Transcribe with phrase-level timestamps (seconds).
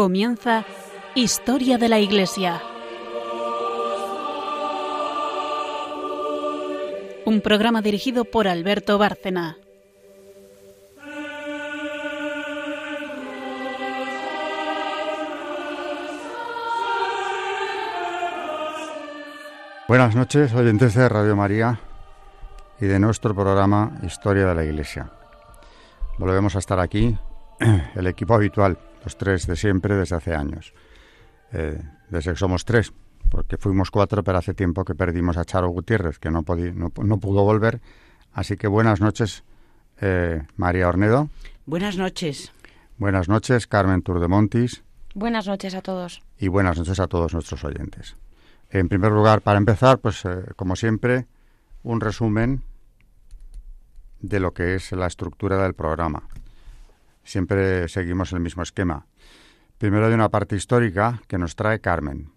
[0.00, 0.64] Comienza
[1.14, 2.62] Historia de la Iglesia.
[7.26, 9.58] Un programa dirigido por Alberto Bárcena.
[19.86, 21.78] Buenas noches, oyentes de Radio María
[22.80, 25.10] y de nuestro programa Historia de la Iglesia.
[26.16, 27.18] Volvemos a estar aquí,
[27.94, 30.72] el equipo habitual, los tres de siempre desde hace años.
[31.52, 32.92] Eh, desde que somos tres,
[33.30, 37.44] porque fuimos cuatro, pero hace tiempo que perdimos a Charo Gutiérrez, que no, no, pudo
[37.44, 37.80] volver.
[38.32, 39.44] Así que buenas noches,
[40.00, 41.28] eh, María Ornedo.
[41.66, 42.52] Buenas noches.
[42.98, 44.82] Buenas noches, Carmen Turdemontis.
[45.14, 46.22] Buenas noches a todos.
[46.38, 48.16] Y buenas noches a todos nuestros oyentes.
[48.70, 51.26] En primer lugar, para empezar, pues eh, como siempre,
[51.82, 52.62] un resumen
[54.20, 56.28] de lo que es la estructura del programa.
[57.24, 59.06] Siempre seguimos el mismo esquema.
[59.78, 62.32] Primero hay una parte histórica que nos trae Carmen,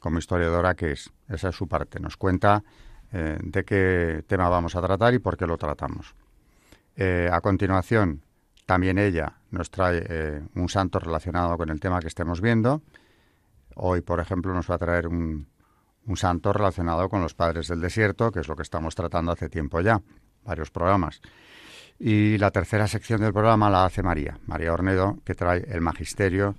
[0.00, 1.12] como historiadora que es.
[1.28, 2.00] Esa es su parte.
[2.00, 2.64] Nos cuenta
[3.12, 6.14] eh, de qué tema vamos a tratar y por qué lo tratamos.
[6.96, 8.22] Eh, a continuación,
[8.66, 12.82] también ella nos trae eh, un santo relacionado con el tema que estemos viendo.
[13.76, 15.46] Hoy, por ejemplo, nos va a traer un
[16.16, 19.80] santo relacionado con los padres del desierto, que es lo que estamos tratando hace tiempo
[19.80, 20.02] ya,
[20.42, 21.20] varios programas.
[21.98, 26.54] Y la tercera sección del programa la hace María, María Ornedo, que trae el magisterio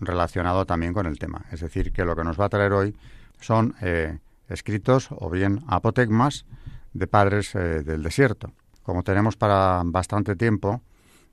[0.00, 1.44] relacionado también con el tema.
[1.52, 2.96] Es decir, que lo que nos va a traer hoy
[3.40, 4.18] son eh,
[4.48, 6.44] escritos o bien apotegmas
[6.92, 8.52] de padres eh, del desierto.
[8.82, 10.82] Como tenemos para bastante tiempo,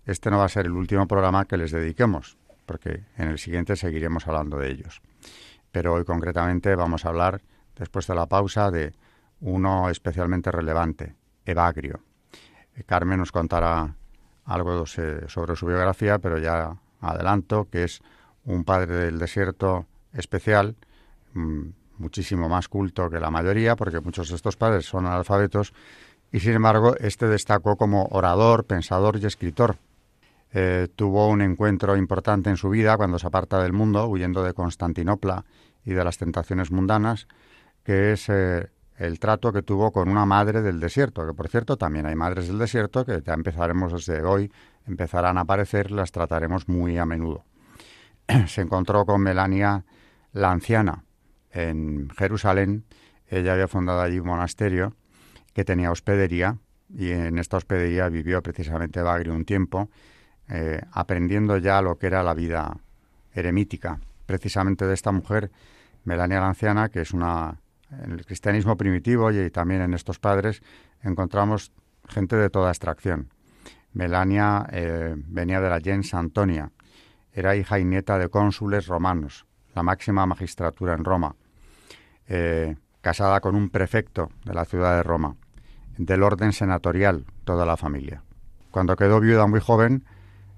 [0.06, 3.76] este no va a ser el último programa que les dediquemos, porque en el siguiente
[3.76, 5.02] seguiremos hablando de ellos.
[5.72, 7.42] Pero hoy concretamente vamos a hablar,
[7.76, 8.94] después de la pausa, de
[9.40, 11.16] uno especialmente relevante,
[11.46, 12.07] Evagrio.
[12.86, 13.96] Carmen nos contará
[14.46, 18.02] algo sobre su biografía, pero ya adelanto que es
[18.46, 20.76] un padre del desierto especial,
[21.34, 21.62] mm,
[21.98, 25.74] muchísimo más culto que la mayoría, porque muchos de estos padres son analfabetos,
[26.32, 29.78] y sin embargo este destacó como orador, pensador y escritor.
[30.54, 34.54] Eh, tuvo un encuentro importante en su vida cuando se aparta del mundo, huyendo de
[34.54, 35.44] Constantinopla
[35.86, 37.28] y de las tentaciones mundanas,
[37.84, 41.78] que es eh, el trato que tuvo con una madre del desierto, que por cierto
[41.78, 44.52] también hay madres del desierto que ya empezaremos desde hoy,
[44.88, 47.46] empezarán a aparecer, las trataremos muy a menudo.
[48.48, 49.86] Se encontró con Melania
[50.34, 51.04] la anciana
[51.52, 52.86] en Jerusalén,
[53.28, 54.96] ella había fundado allí un monasterio
[55.54, 56.58] que tenía hospedería
[56.90, 59.90] y en esta hospedería vivió precisamente Bagrio un tiempo,
[60.50, 62.78] eh, aprendiendo ya lo que era la vida
[63.34, 65.52] eremítica, precisamente de esta mujer,
[66.06, 67.60] Melania la anciana, que es una
[67.92, 70.62] en el cristianismo primitivo y también en estos padres
[71.02, 71.72] encontramos
[72.08, 73.30] gente de toda extracción.
[73.94, 76.72] Melania eh, venía de la gens Antonia,
[77.32, 81.36] era hija y nieta de cónsules romanos, la máxima magistratura en Roma,
[82.28, 85.36] eh, casada con un prefecto de la ciudad de Roma,
[85.98, 88.24] del orden senatorial, toda la familia.
[88.72, 90.04] Cuando quedó viuda muy joven,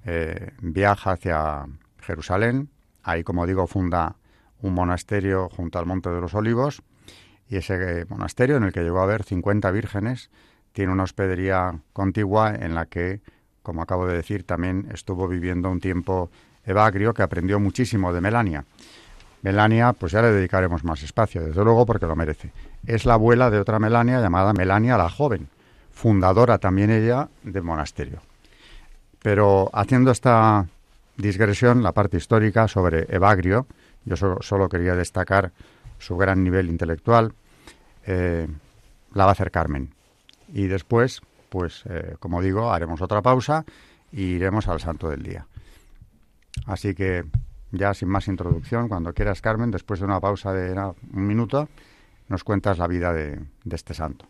[0.06, 1.66] eh, viaja hacia
[2.00, 2.70] Jerusalén,
[3.04, 4.16] ahí como digo funda
[4.62, 6.82] un monasterio junto al Monte de los Olivos,
[7.50, 10.30] y ese monasterio en el que llegó a haber 50 vírgenes
[10.72, 13.22] tiene una hospedería contigua en la que,
[13.64, 16.30] como acabo de decir, también estuvo viviendo un tiempo
[16.66, 18.66] Evagrio, que aprendió muchísimo de Melania.
[19.42, 22.52] Melania, pues ya le dedicaremos más espacio, desde luego, porque lo merece.
[22.86, 25.48] Es la abuela de otra Melania llamada Melania la Joven,
[25.92, 28.22] fundadora también ella del monasterio.
[29.24, 30.68] Pero haciendo esta
[31.18, 33.66] digresión, la parte histórica sobre Evagrio,
[34.06, 35.52] yo solo quería destacar
[35.98, 37.34] su gran nivel intelectual,
[38.10, 38.48] eh,
[39.14, 39.94] la va a hacer Carmen.
[40.52, 43.66] Y después, pues, eh, como digo, haremos otra pausa
[44.12, 45.46] y iremos al santo del día.
[46.66, 47.24] Así que,
[47.72, 50.74] ya sin más introducción, cuando quieras, Carmen, después de una pausa de
[51.14, 51.70] un minuto,
[52.28, 53.40] nos cuentas la vida de
[53.70, 54.26] este santo.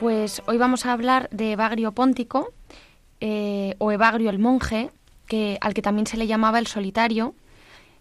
[0.00, 2.52] Pues hoy vamos a hablar de Evagrio Póntico
[3.20, 4.90] eh, o Evagrio el monje,
[5.28, 7.34] que, al que también se le llamaba el solitario.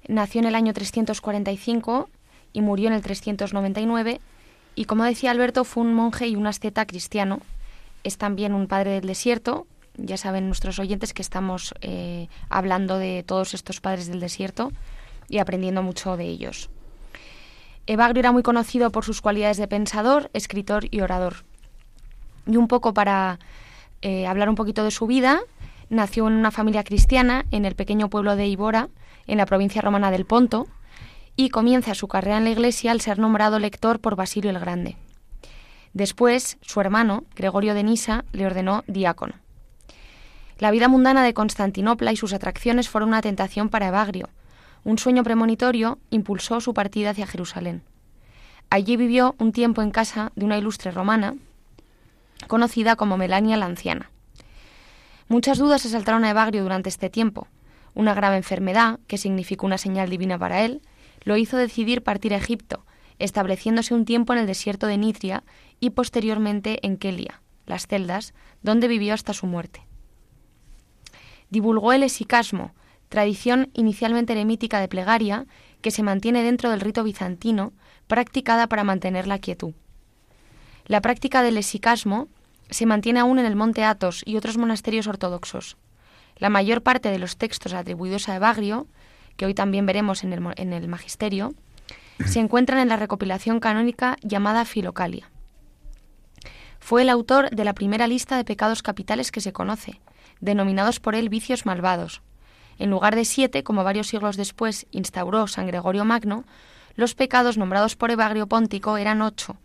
[0.07, 2.09] Nació en el año 345
[2.51, 4.19] y murió en el 399
[4.75, 7.41] Y como decía Alberto, fue un monje y un asceta cristiano.
[8.03, 9.67] Es también un padre del desierto.
[9.95, 14.71] Ya saben nuestros oyentes que estamos eh, hablando de todos estos padres del desierto
[15.29, 16.71] y aprendiendo mucho de ellos.
[17.85, 21.43] Evagrio era muy conocido por sus cualidades de pensador, escritor y orador.
[22.45, 23.39] Y un poco para
[24.01, 25.41] eh, hablar un poquito de su vida,
[25.89, 28.89] nació en una familia cristiana en el pequeño pueblo de Ibora,
[29.27, 30.67] en la provincia romana del Ponto,
[31.35, 34.97] y comienza su carrera en la iglesia al ser nombrado lector por Basilio el Grande.
[35.93, 39.35] Después, su hermano, Gregorio de Nisa, le ordenó diácono.
[40.59, 44.29] La vida mundana de Constantinopla y sus atracciones fueron una tentación para Evagrio.
[44.83, 47.83] Un sueño premonitorio impulsó su partida hacia Jerusalén.
[48.69, 51.35] Allí vivió un tiempo en casa de una ilustre romana,
[52.47, 54.11] conocida como Melania la Anciana.
[55.27, 57.47] Muchas dudas asaltaron a Evagrio durante este tiempo.
[57.93, 60.81] Una grave enfermedad, que significó una señal divina para él,
[61.23, 62.85] lo hizo decidir partir a Egipto,
[63.19, 65.43] estableciéndose un tiempo en el desierto de Nitria
[65.79, 69.85] y posteriormente en Kelia, las celdas, donde vivió hasta su muerte.
[71.49, 72.73] Divulgó el esicasmo,
[73.09, 75.45] tradición inicialmente eremítica de plegaria
[75.81, 77.73] que se mantiene dentro del rito bizantino,
[78.07, 79.73] practicada para mantener la quietud.
[80.85, 82.27] La práctica del esicasmo
[82.69, 85.77] se mantiene aún en el monte Athos y otros monasterios ortodoxos.
[86.37, 88.87] La mayor parte de los textos atribuidos a Evagrio
[89.37, 91.53] que hoy también veremos en el, en el Magisterio,
[92.25, 95.29] se encuentran en la recopilación canónica llamada Filocalia.
[96.79, 100.01] Fue el autor de la primera lista de pecados capitales que se conoce,
[100.41, 102.21] denominados por él vicios malvados.
[102.77, 106.43] En lugar de siete, como varios siglos después instauró San Gregorio Magno,
[106.95, 109.57] los pecados nombrados por Evagrio Póntico eran ocho: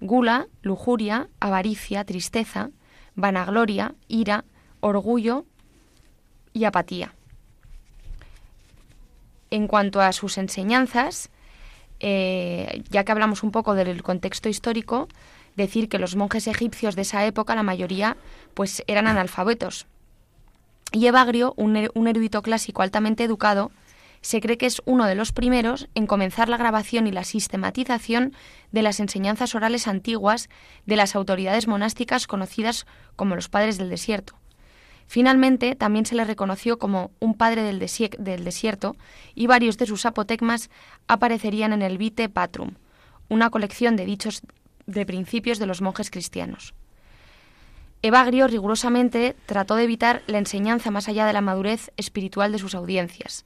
[0.00, 2.70] gula, lujuria, avaricia, tristeza,
[3.14, 4.44] vanagloria, ira,
[4.80, 5.44] orgullo
[6.52, 7.12] y apatía.
[9.50, 11.30] En cuanto a sus enseñanzas,
[12.00, 15.08] eh, ya que hablamos un poco del contexto histórico,
[15.56, 18.16] decir que los monjes egipcios de esa época, la mayoría,
[18.54, 19.86] pues eran analfabetos.
[20.92, 23.70] Y Evagrio, un, er-, un erudito clásico altamente educado,
[24.20, 28.34] se cree que es uno de los primeros en comenzar la grabación y la sistematización
[28.72, 30.48] de las enseñanzas orales antiguas
[30.84, 32.86] de las autoridades monásticas conocidas
[33.16, 34.34] como los padres del desierto.
[35.06, 38.96] Finalmente, también se le reconoció como un padre del, desierto
[39.34, 40.68] y varios de sus apotegmas
[41.06, 42.72] aparecerían en el Vite Patrum,
[43.28, 44.42] una colección de dichos
[44.86, 46.74] de principios de los monjes cristianos.
[48.02, 52.74] Evagrio rigurosamente trató de evitar la enseñanza más allá de la madurez espiritual de sus
[52.74, 53.44] audiencias.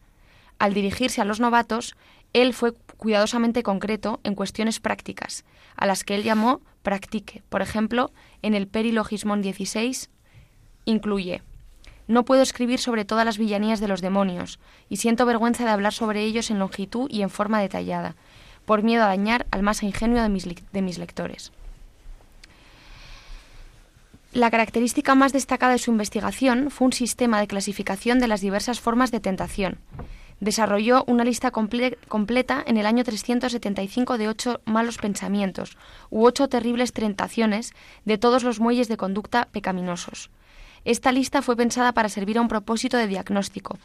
[0.61, 1.97] Al dirigirse a los novatos,
[2.35, 7.43] él fue cuidadosamente concreto en cuestiones prácticas, a las que él llamó practique.
[7.49, 8.13] Por ejemplo,
[8.43, 10.11] en el Perilogismon 16
[10.85, 11.43] incluye
[12.09, 14.59] no puedo escribir sobre todas las villanías de los demonios,
[14.89, 18.17] y siento vergüenza de hablar sobre ellos en longitud y en forma detallada,
[18.67, 21.53] por miedo a dañar al más ingenuo de mis, lectores.
[24.33, 28.81] La característica más destacada de su investigación fue un sistema de clasificación de las diversas
[28.81, 29.79] formas de tentación.
[30.41, 35.77] Desarrolló una lista completa en el año 375 de ocho malos pensamientos
[36.09, 37.75] u ocho terribles tentaciones
[38.07, 40.31] de todos los muelles de conducta pecaminosos.
[40.87, 43.79] Esta lista fue pensada para servir a un propósito de diagnóstico,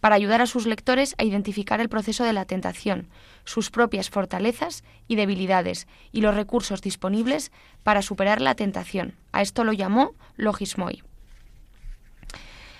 [0.00, 3.06] para ayudar a sus lectores a identificar el proceso de la tentación,
[3.44, 7.52] sus propias fortalezas y debilidades y los recursos disponibles
[7.84, 9.14] para superar la tentación.
[9.30, 11.04] A esto lo llamó logismoi.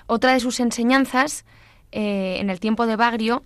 [0.08, 1.44] Otra de sus enseñanzas
[1.92, 3.44] eh, en el tiempo de Bagrio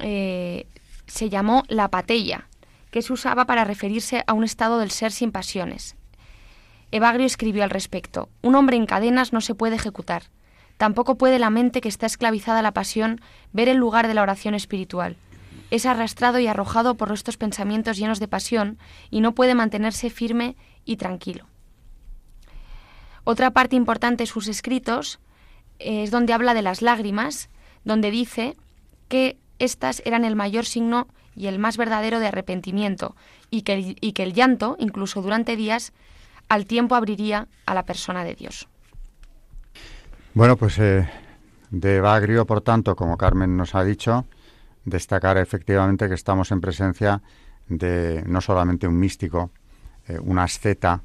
[0.00, 0.66] eh,
[1.06, 2.48] se llamó la patella,
[2.90, 5.96] que se usaba para referirse a un estado del ser sin pasiones.
[6.90, 10.24] Evagrio escribió al respecto, Un hombre en cadenas no se puede ejecutar.
[10.76, 13.20] Tampoco puede la mente que está esclavizada a la pasión
[13.52, 15.16] ver el lugar de la oración espiritual.
[15.70, 18.78] Es arrastrado y arrojado por estos pensamientos llenos de pasión
[19.10, 21.46] y no puede mantenerse firme y tranquilo.
[23.24, 25.18] Otra parte importante de sus escritos
[25.78, 27.48] es donde habla de las lágrimas,
[27.84, 28.56] donde dice
[29.08, 33.16] que éstas eran el mayor signo y el más verdadero de arrepentimiento,
[33.50, 35.92] y que, y que el llanto, incluso durante días,
[36.48, 38.68] al tiempo abriría a la persona de Dios.
[40.34, 41.08] Bueno, pues eh,
[41.70, 44.26] de Bagrio, por tanto, como Carmen nos ha dicho,
[44.84, 47.22] destacar efectivamente que estamos en presencia
[47.68, 49.50] de no solamente un místico,
[50.06, 51.02] eh, un asceta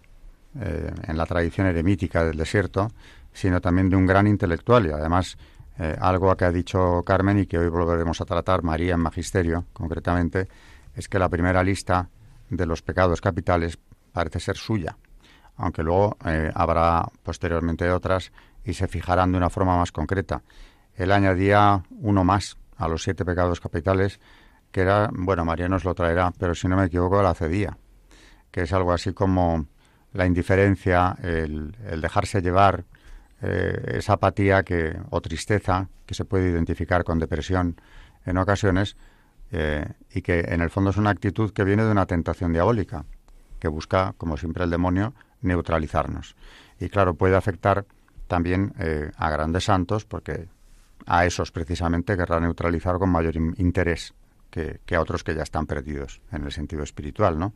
[0.59, 2.91] eh, en la tradición eremítica del desierto,
[3.39, 5.37] sino también de un gran intelectual y además
[6.01, 10.49] algo que ha dicho Carmen y que hoy volveremos a tratar, María en Magisterio concretamente,
[10.93, 12.09] es que la primera lista
[12.49, 13.79] de los pecados capitales
[14.11, 14.97] parece ser suya
[15.59, 18.31] aunque luego eh, habrá posteriormente otras
[18.63, 20.41] y se fijarán de una forma más concreta.
[20.95, 24.19] Él añadía uno más a los siete pecados capitales,
[24.71, 27.77] que era, bueno, María nos lo traerá, pero si no me equivoco, la cedía.
[28.51, 29.65] que es algo así como
[30.13, 32.85] la indiferencia, el, dejarse llevar,
[33.41, 37.79] eh, esa apatía que, o tristeza que se puede identificar con depresión
[38.25, 38.97] en ocasiones
[39.51, 43.05] eh, y que en el fondo es una actitud que viene de una tentación diabólica,
[43.59, 46.35] que busca, como siempre el demonio, neutralizarnos.
[46.79, 47.85] Y claro, puede afectar
[48.27, 50.47] también eh, a grandes santos porque
[51.05, 54.13] a esos precisamente querrá neutralizar con mayor interés
[54.49, 57.53] que, que, a otros que ya están perdidos en el sentido espiritual, ¿no?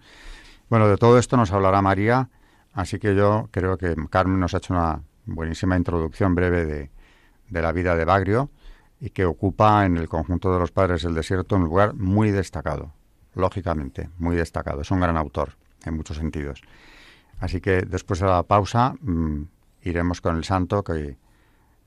[0.70, 2.30] Bueno, de todo esto nos hablará María,
[2.74, 6.90] así que yo creo que Carmen nos ha hecho una buenísima introducción breve de,
[7.50, 8.50] de la vida de Bagrio
[9.00, 12.94] y que ocupa en el conjunto de los padres del desierto un lugar muy destacado,
[13.36, 14.82] lógicamente, muy destacado.
[14.82, 16.62] Es un gran autor en muchos sentidos.
[17.40, 19.44] Así que después de la pausa mm,
[19.84, 21.18] iremos con el santo que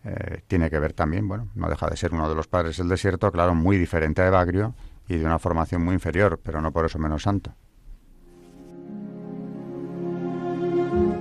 [0.04, 2.88] eh, tiene que ver también, bueno, no deja de ser uno de los padres del
[2.88, 4.74] desierto, claro, muy diferente a Evagrio
[5.08, 7.54] y de una formación muy inferior, pero no por eso menos santo.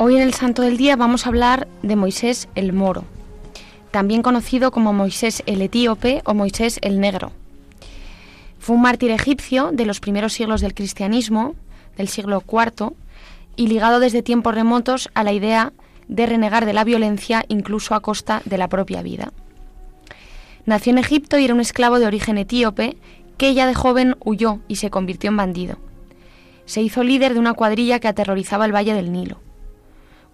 [0.00, 3.02] Hoy en el Santo del Día vamos a hablar de Moisés el Moro,
[3.90, 7.32] también conocido como Moisés el Etíope o Moisés el Negro.
[8.60, 11.56] Fue un mártir egipcio de los primeros siglos del cristianismo,
[11.96, 12.92] del siglo IV,
[13.56, 15.72] y ligado desde tiempos remotos a la idea
[16.06, 19.32] de renegar de la violencia incluso a costa de la propia vida.
[20.64, 22.96] Nació en Egipto y era un esclavo de origen etíope
[23.36, 25.76] que ya de joven huyó y se convirtió en bandido.
[26.66, 29.40] Se hizo líder de una cuadrilla que aterrorizaba el valle del Nilo.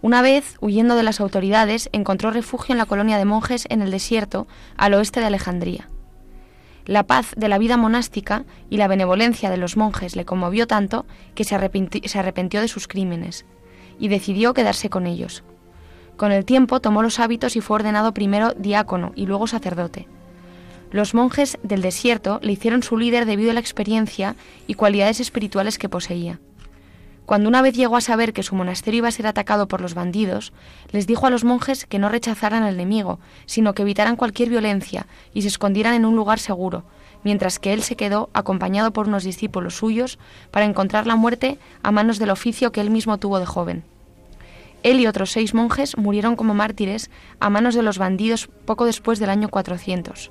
[0.04, 3.90] Una vez, huyendo de las autoridades, encontró refugio en la colonia de monjes en el
[3.90, 4.46] desierto,
[4.76, 5.88] al oeste de Alejandría.
[6.84, 11.06] La paz de la vida monástica y la benevolencia de los monjes le conmovió tanto
[11.34, 13.46] que se arrepintió, de sus crímenes
[13.98, 15.42] y decidió quedarse con ellos.
[16.18, 20.06] Con el tiempo tomó los hábitos y fue ordenado primero diácono y luego sacerdote.
[20.90, 25.78] Los monjes del desierto le hicieron su líder debido a la experiencia y cualidades espirituales
[25.78, 26.40] que poseía.
[27.26, 29.94] Cuando una vez llegó a saber que su monasterio iba a ser atacado por los
[29.94, 30.52] bandidos,
[30.90, 35.06] les dijo a los monjes que no rechazaran al enemigo, sino que evitaran cualquier violencia
[35.32, 36.84] y se escondieran en un lugar seguro,
[37.22, 40.18] mientras que él se quedó acompañado por unos discípulos suyos
[40.50, 43.84] para encontrar la muerte a manos del oficio que él mismo tuvo de joven.
[44.82, 49.18] Él y otros seis monjes murieron como mártires a manos de los bandidos poco después
[49.18, 50.30] del año 400.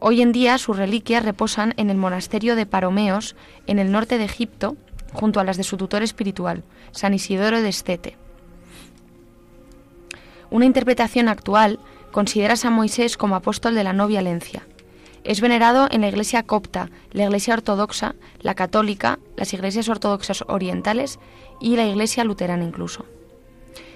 [0.00, 4.24] Hoy en día sus reliquias reposan en el monasterio de Paromeos, en el norte de
[4.24, 4.76] Egipto,
[5.14, 8.16] junto a las de su tutor espiritual, San Isidoro de Estete.
[10.50, 11.78] Una interpretación actual
[12.12, 14.66] considera a San Moisés como apóstol de la no violencia.
[15.24, 21.18] Es venerado en la Iglesia copta, la Iglesia ortodoxa, la católica, las iglesias ortodoxas orientales
[21.60, 23.06] y la Iglesia luterana incluso.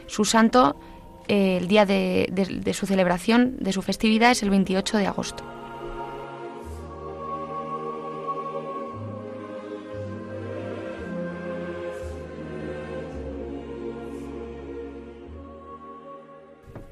[0.07, 0.81] Su santo,
[1.29, 5.58] eh, el día de su celebración, de su festividad, es el 28 de agosto.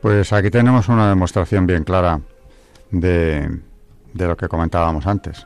[0.07, 2.21] Pues aquí tenemos una demostración bien clara
[2.93, 3.59] de,
[4.15, 5.45] lo que comentábamos antes.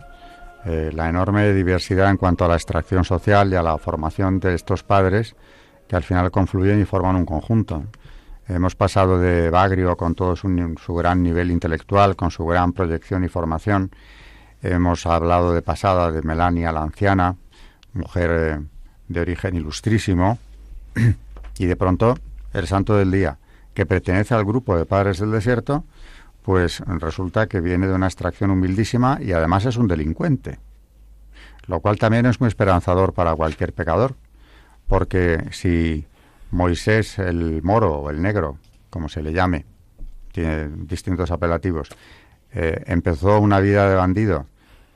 [0.66, 4.54] Eh, la enorme diversidad en cuanto a la extracción social y a la formación de
[4.54, 5.34] estos padres
[5.88, 7.84] que al final confluyen y forman un conjunto.
[8.48, 13.28] Hemos pasado de Bagrio con todo su, gran nivel intelectual, con su gran proyección y
[13.28, 13.90] formación.
[14.62, 17.34] Hemos hablado de pasada de Melania la anciana,
[17.94, 18.60] mujer eh,
[19.08, 20.38] de origen ilustrísimo,
[21.58, 22.18] y de pronto
[22.52, 23.38] el santo del día
[23.74, 25.84] que pertenece al grupo de padres del desierto,
[26.42, 30.58] pues resulta que viene de una extracción humildísima y además es un delincuente.
[31.66, 34.16] Lo cual también es muy esperanzador para cualquier pecador,
[34.88, 36.06] porque si
[36.50, 38.58] Moisés el moro o el negro,
[38.88, 39.66] como se le llame,
[40.32, 41.90] tiene distintos apelativos,
[42.52, 44.46] eh, empezó una vida de bandido,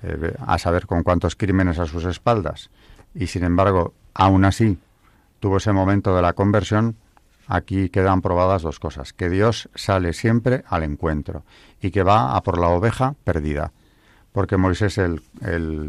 [0.02, 2.70] eh, a saber con cuántos crímenes a sus espaldas,
[3.14, 4.78] y sin embargo, aún así,
[5.38, 6.96] tuvo ese momento de la conversión,
[7.46, 11.44] aquí quedan probadas dos cosas, que Dios sale siempre al encuentro
[11.80, 13.72] y que va a por la oveja perdida,
[14.32, 15.20] porque Moisés el,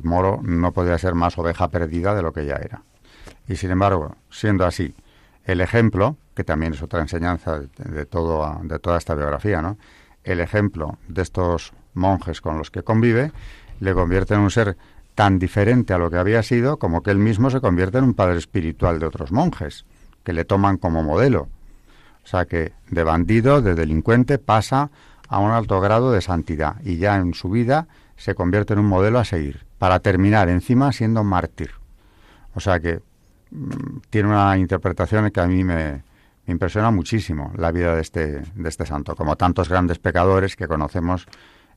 [0.03, 2.83] moro no podía ser más oveja perdida de lo que ya era.
[3.47, 4.93] Y sin embargo, siendo así,
[5.45, 9.77] el ejemplo, que también es otra enseñanza de, de toda esta biografía, ¿no?
[10.23, 13.31] el ejemplo de estos monjes con los que convive,
[13.79, 14.75] le convierte en un ser
[15.13, 18.13] tan diferente a lo que había sido como que él mismo se convierte en un
[18.13, 19.85] padre espiritual de otros monjes,
[20.25, 21.47] que le toman como modelo.
[22.23, 24.89] O sea que de bandido, de delincuente, pasa
[25.29, 28.87] a un alto grado de santidad y ya en su vida se convierte en un
[28.87, 31.71] modelo a seguir, para terminar encima siendo mártir.
[32.53, 33.01] O sea que
[33.51, 36.03] mm, tiene una interpretación que a mí me,
[36.47, 41.27] impresiona muchísimo la vida de este, de este santo, como tantos grandes pecadores que conocemos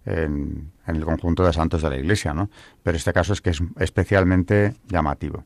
[0.05, 2.50] en, el conjunto de santos de la Iglesia, ¿no?
[2.83, 5.45] Pero este caso es que es especialmente llamativo.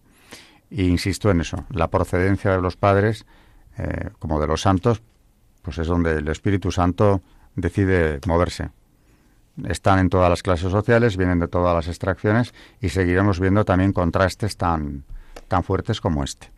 [0.74, 3.26] Insisto en eso, la procedencia de los padres,
[3.76, 5.02] eh, como de los santos,
[5.60, 7.20] pues es donde el Espíritu Santo
[7.54, 8.70] decide moverse.
[9.64, 13.92] Están en todas las clases sociales, vienen de todas las extracciones y seguiremos viendo también
[13.92, 15.04] contrastes tan,
[15.46, 16.50] tan fuertes como este.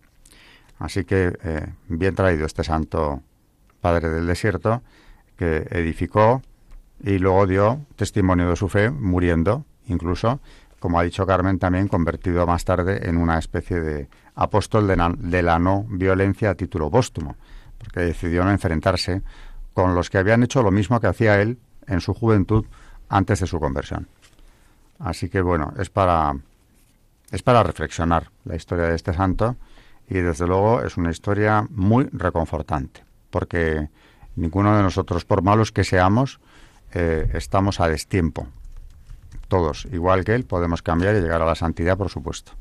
[0.78, 3.20] Así que eh, bien traído este santo
[3.80, 4.82] padre del desierto
[5.36, 6.40] que edificó
[7.02, 10.40] y luego dio testimonio de su fe muriendo, incluso,
[10.84, 15.58] como ha dicho Carmen, también convertido más tarde en una especie de apóstol de, la
[15.58, 17.36] no violencia a título póstumo,
[17.78, 19.22] porque decidió no enfrentarse
[19.72, 22.66] con los que habían hecho lo mismo que hacía él en su juventud
[23.08, 24.08] antes de su conversión.
[24.98, 26.34] Así que bueno, es para
[27.30, 29.56] es para reflexionar la historia de este santo
[30.06, 33.88] y desde luego es una historia muy reconfortante, porque
[34.36, 36.40] ninguno de nosotros, por malos que seamos,
[36.92, 38.48] eh, estamos a destiempo.
[39.54, 42.54] Todos, igual que él, podemos cambiar y llegar a la santidad, por supuesto.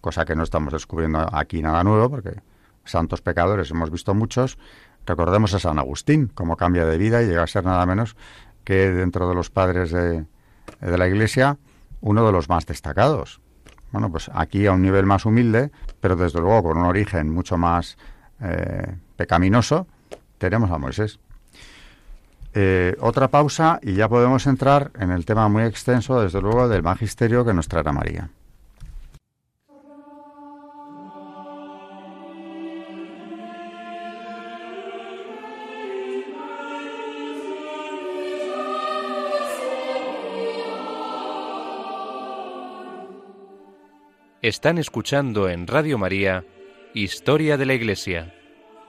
[0.00, 2.42] Cosa que no estamos descubriendo aquí nada nuevo, porque
[2.84, 4.58] santos pecadores hemos visto muchos.
[5.06, 8.16] Recordemos a San Agustín, cómo cambia de vida y llega a ser nada menos
[8.64, 10.26] que dentro de los padres de,
[10.80, 11.58] la Iglesia
[12.00, 13.40] uno de los más destacados.
[13.92, 15.70] Bueno, pues aquí a un nivel más humilde,
[16.00, 17.96] pero desde luego con un origen mucho más
[18.40, 19.86] eh, pecaminoso,
[20.38, 21.20] tenemos a Moisés.
[22.54, 26.82] Eh, otra pausa y ya podemos entrar en el tema muy extenso, desde luego, del
[26.82, 28.28] magisterio que nos traerá María.
[44.42, 46.44] Están escuchando en Radio María
[46.94, 48.34] Historia de la Iglesia,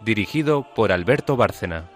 [0.04, 1.92] dirigido por Alberto Bárcena.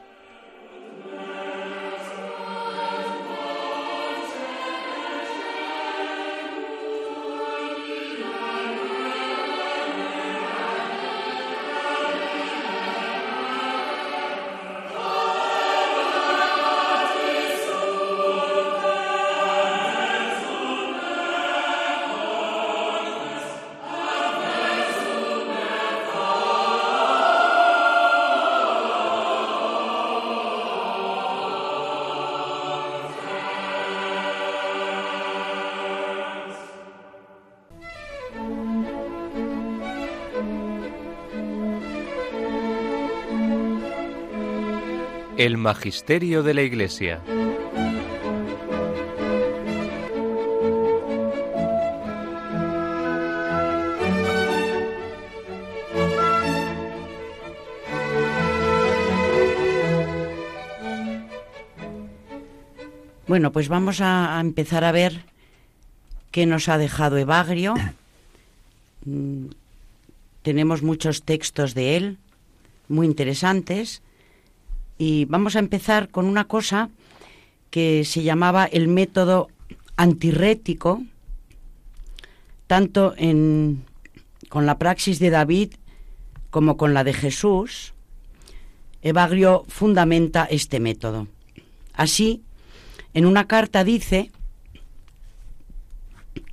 [45.38, 47.22] El Magisterio de la Iglesia.
[63.28, 65.22] Bueno, pues vamos a, empezar a ver
[66.32, 67.76] qué nos ha dejado Evagrio.
[69.06, 69.50] Mm,
[70.42, 72.18] tenemos muchos textos de él,
[72.88, 74.02] muy interesantes.
[74.98, 76.90] Y vamos a empezar con una cosa
[77.70, 79.50] que se llamaba el método
[79.96, 81.04] antirrético,
[82.66, 83.14] tanto
[84.50, 85.74] con la praxis de David
[86.50, 87.94] como con la de Jesús.
[89.02, 91.28] Evagrio fundamenta este método.
[91.94, 92.42] Así,
[93.14, 94.32] en una carta dice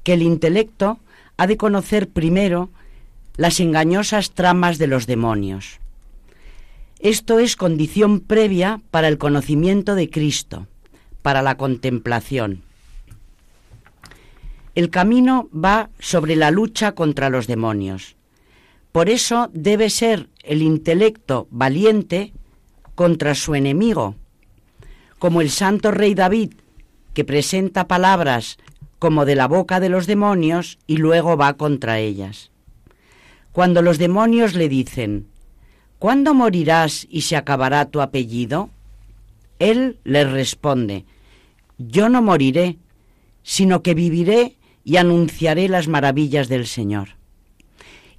[0.02, 0.98] que el intelecto
[1.36, 2.70] ha de conocer primero
[3.36, 5.80] las engañosas tramas de los demonios
[7.04, 10.68] esto es condición previa para el conocimiento de Cristo,
[11.20, 12.62] para la contemplación.
[14.74, 18.16] El camino va sobre la lucha contra los demonios.
[18.90, 22.32] Por eso debe ser el intelecto valiente
[22.94, 24.14] contra su enemigo,
[25.18, 26.54] como el santo rey David,
[27.12, 28.56] que presenta palabras
[28.98, 32.50] como de la boca de los demonios y luego va contra ellas.
[33.52, 35.28] Cuando los demonios le dicen,
[36.04, 38.68] ¿Cuándo morirás y se acabará tu apellido?
[39.58, 41.06] Él les responde,
[41.78, 42.76] Yo no moriré,
[43.42, 47.16] sino que viviré y anunciaré las maravillas del Señor.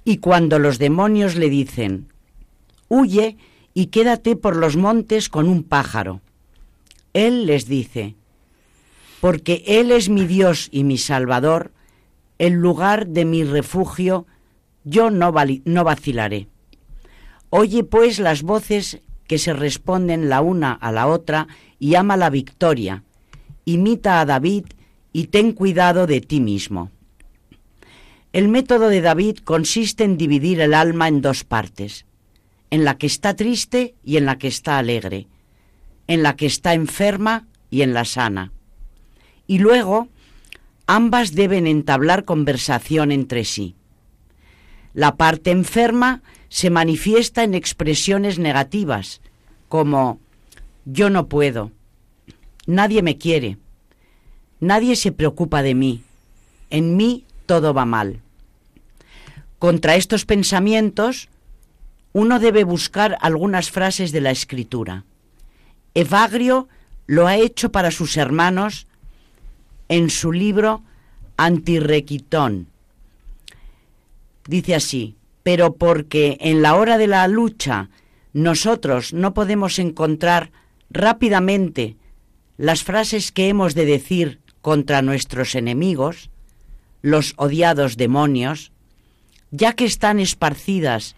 [0.04, 2.08] Y cuando los demonios le dicen,
[2.88, 3.36] Huye
[3.72, 6.22] y quédate por los montes con un pájaro,
[7.12, 8.16] Él les dice,
[9.20, 11.70] Porque Él es mi Dios y mi Salvador,
[12.38, 14.26] el lugar de mi refugio,
[14.82, 15.32] yo no,
[15.64, 16.48] no vacilaré.
[17.58, 22.28] Oye pues las voces que se responden la una a la otra y ama la
[22.28, 23.02] victoria.
[23.64, 24.66] Imita a David
[25.14, 26.90] y ten cuidado de ti mismo.
[28.34, 32.04] El método de David consiste en dividir el alma en dos partes,
[32.68, 35.26] en la que está triste y en la que está alegre,
[36.08, 38.52] en la que está enferma y en la sana.
[39.46, 40.08] Y luego
[40.86, 43.76] ambas deben entablar conversación entre sí.
[44.92, 49.20] La parte enferma se manifiesta en expresiones negativas,
[49.68, 50.18] como
[50.84, 51.72] yo no puedo,
[52.66, 53.58] nadie me quiere,
[54.60, 56.02] nadie se preocupa de mí,
[56.70, 58.20] en mí todo va mal.
[59.58, 61.28] Contra estos pensamientos,
[62.12, 65.04] uno debe buscar algunas frases de la escritura.
[65.94, 66.68] Evagrio
[67.06, 68.86] lo ha hecho para sus hermanos
[69.88, 70.82] en su libro
[71.36, 72.68] Antirrequitón.
[74.46, 77.88] Dice así, pero porque en la hora de la lucha
[78.32, 80.50] nosotros no podemos encontrar
[80.90, 81.96] rápidamente
[82.56, 86.30] las frases que hemos de decir contra nuestros enemigos,
[87.00, 88.72] los odiados demonios,
[89.52, 91.14] ya que están esparcidas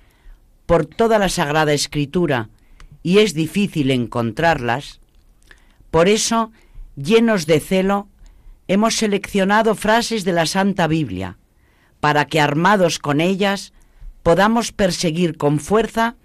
[0.66, 2.50] por toda la Sagrada Escritura
[3.02, 5.00] y es difícil encontrarlas,
[5.90, 6.52] por eso,
[6.96, 8.08] llenos de celo,
[8.66, 11.38] hemos seleccionado frases de la Santa Biblia,
[12.00, 13.72] para que armados con ellas
[14.28, 16.16] podamos perseguir con fuerza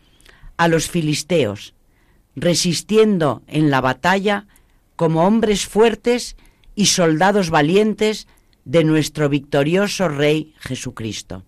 [0.58, 1.74] a los filisteos,
[2.36, 4.46] resistiendo en la batalla
[4.98, 6.36] como hombres fuertes
[6.76, 8.28] y soldados valientes
[8.66, 11.46] de nuestro victorioso Rey Jesucristo.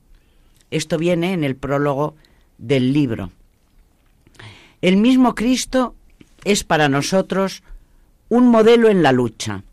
[0.72, 2.16] Esto viene en el prólogo
[2.58, 3.32] del libro.
[4.82, 5.94] El mismo Cristo
[6.46, 7.64] es para nosotros
[8.30, 9.64] un modelo en la lucha.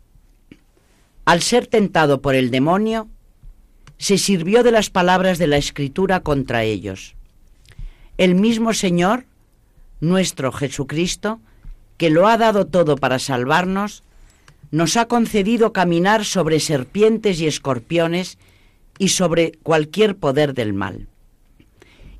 [1.23, 3.07] Al ser tentado por el demonio,
[4.03, 7.15] se sirvió de las palabras de la Escritura contra ellos.
[8.17, 9.23] El mismo Señor,
[10.01, 11.39] nuestro Jesucristo,
[11.95, 14.03] que lo ha dado todo para salvarnos,
[14.71, 18.37] nos ha concedido caminar sobre serpientes y escorpiones
[18.99, 21.07] y sobre cualquier poder del mal.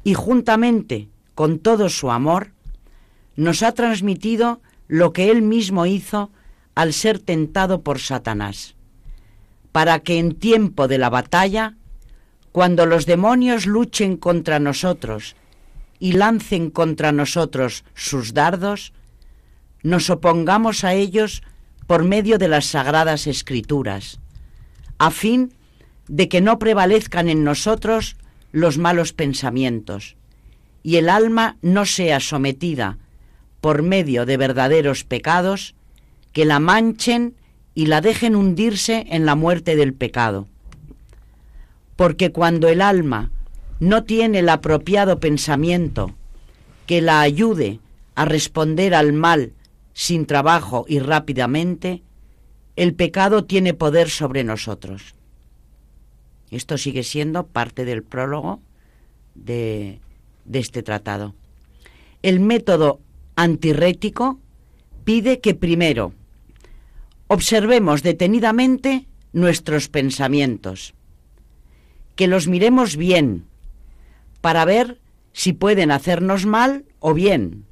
[0.05, 2.51] Y juntamente con todo su amor,
[3.35, 6.31] nos ha transmitido lo que él mismo hizo
[6.75, 8.73] al ser tentado por Satanás,
[9.73, 11.75] para que en tiempo de la batalla,
[12.53, 15.35] cuando los demonios luchen contra nosotros
[15.99, 18.93] y lancen contra nosotros sus dardos,
[19.81, 21.41] nos opongamos a ellos
[21.87, 24.19] por medio de las sagradas escrituras,
[24.99, 25.53] a fin
[26.07, 28.15] de que no prevalezcan en nosotros
[28.51, 30.15] los malos pensamientos,
[30.83, 32.99] y el alma no sea sometida
[33.59, 35.73] por medio de verdaderos pecados
[36.31, 37.35] que la manchen
[37.75, 40.47] y la dejen hundirse en la muerte del pecado.
[41.95, 43.31] Porque cuando el alma
[43.79, 46.13] no tiene el apropiado pensamiento
[46.85, 47.79] que la ayude
[48.15, 49.53] a responder al mal
[49.93, 52.03] sin trabajo y rápidamente,
[52.75, 55.15] el pecado tiene poder sobre nosotros.
[56.49, 58.61] Esto sigue siendo parte del prólogo
[59.35, 59.99] de,
[60.51, 61.33] este tratado.
[62.21, 62.99] El método
[63.35, 64.39] antirrético
[65.03, 66.13] pide que primero
[67.33, 70.93] observemos detenidamente nuestros pensamientos,
[72.15, 73.45] que los miremos bien
[74.39, 74.99] para ver
[75.33, 77.65] si pueden hacernos mal o bien,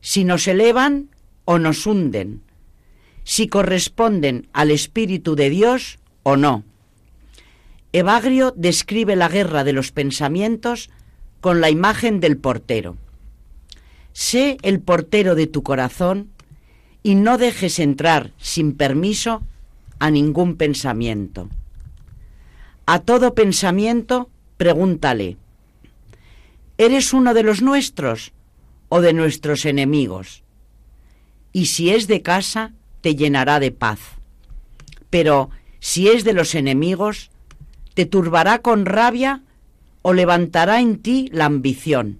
[0.00, 1.08] si nos elevan
[1.44, 2.42] o nos hunden,
[3.22, 6.64] si corresponden al Espíritu de Dios o no.
[7.92, 10.90] Evagrio describe la guerra de los pensamientos
[11.40, 12.96] con la imagen del portero.
[14.12, 16.30] Sé el portero de tu corazón
[17.02, 19.42] y no dejes entrar sin permiso
[19.98, 21.48] a ningún pensamiento.
[22.86, 25.36] A todo pensamiento pregúntale,
[26.76, 28.32] ¿eres uno de los nuestros
[28.88, 30.42] o de nuestros enemigos?
[31.52, 34.00] Y si es de casa, te llenará de paz.
[35.08, 37.30] Pero si es de los enemigos,
[37.94, 39.42] te turbará con rabia
[40.02, 42.18] o levantará en ti la ambición.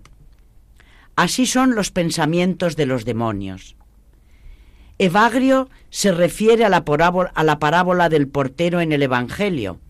[1.17, 3.77] Así son los pensamientos de los demonios.
[5.01, 9.81] Evagrio se refiere a la, parábola, del portero en el Evangelio,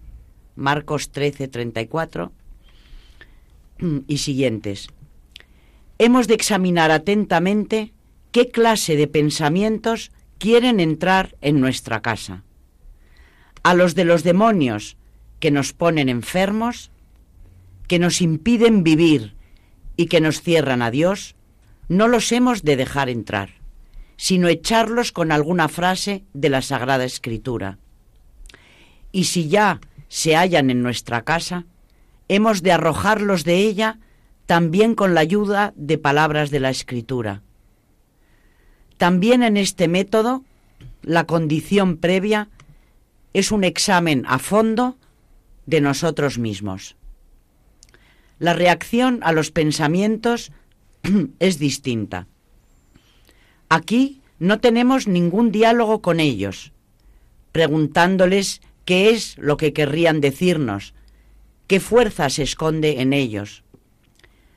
[0.55, 2.31] Marcos 13, 34
[4.07, 4.87] y siguientes.
[5.99, 7.93] Hemos de examinar atentamente
[8.31, 12.45] qué clase de pensamientos quieren entrar en nuestra casa.
[13.65, 14.97] A los de los demonios
[15.41, 16.93] que nos ponen enfermos,
[17.89, 19.35] que nos impiden vivir
[19.97, 21.35] y que nos cierran a Dios,
[21.89, 23.60] no los hemos de dejar entrar,
[24.21, 27.79] sino echarlos con alguna frase de la Sagrada Escritura.
[29.13, 31.65] Y si ya se hallan en nuestra casa,
[32.29, 33.99] hemos de arrojarlos de ella
[34.45, 37.41] también con la ayuda de palabras de la Escritura.
[38.99, 40.45] También en este método,
[41.01, 42.51] la condición previa
[43.33, 44.99] es un examen a fondo
[45.65, 46.95] de nosotros mismos.
[48.39, 50.53] La reacción a los pensamientos
[51.39, 52.27] es distinta.
[53.73, 56.73] Aquí no tenemos ningún diálogo con ellos,
[57.53, 60.93] preguntándoles qué es lo que querrían decirnos,
[61.69, 63.63] qué fuerza se esconde en ellos.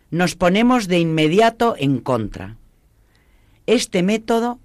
[0.10, 2.58] Nos ponemos de inmediato en contra.
[3.68, 4.60] Este método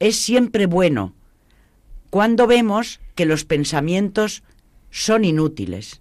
[0.00, 1.14] es siempre bueno
[2.10, 4.42] cuando vemos que los pensamientos
[4.90, 6.00] son inútiles,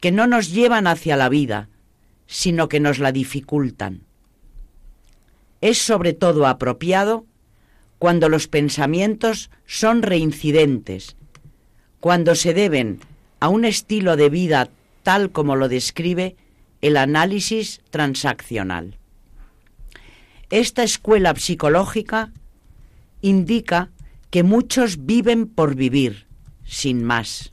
[0.00, 1.68] que no nos llevan hacia la vida,
[2.26, 4.00] sino que nos la dificultan.
[5.60, 7.26] Es sobre todo apropiado
[8.04, 11.16] cuando los pensamientos son reincidentes,
[12.00, 13.00] cuando se deben
[13.40, 14.68] a un estilo de vida
[15.02, 16.36] tal como lo describe
[16.82, 18.98] el análisis transaccional.
[20.50, 22.30] Esta escuela psicológica
[23.22, 23.88] indica
[24.28, 26.26] que muchos viven por vivir,
[26.66, 27.52] sin más.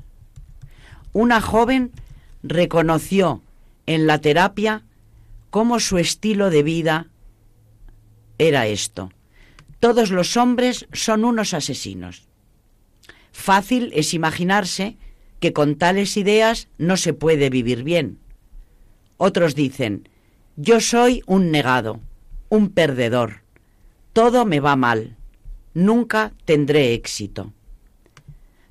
[1.13, 1.93] Una joven
[2.43, 3.41] reconoció
[3.85, 4.83] en la terapia
[5.49, 7.07] cómo su estilo de vida
[8.37, 9.13] era esto.
[9.81, 12.27] Todos los hombres son unos asesinos.
[13.31, 14.95] Fácil es imaginarse
[15.39, 18.19] que con tales ideas no se puede vivir bien.
[19.17, 20.07] Otros dicen,
[20.55, 21.99] yo soy un negado,
[22.47, 23.41] un perdedor,
[24.13, 25.17] todo me va mal,
[25.73, 27.51] nunca tendré éxito.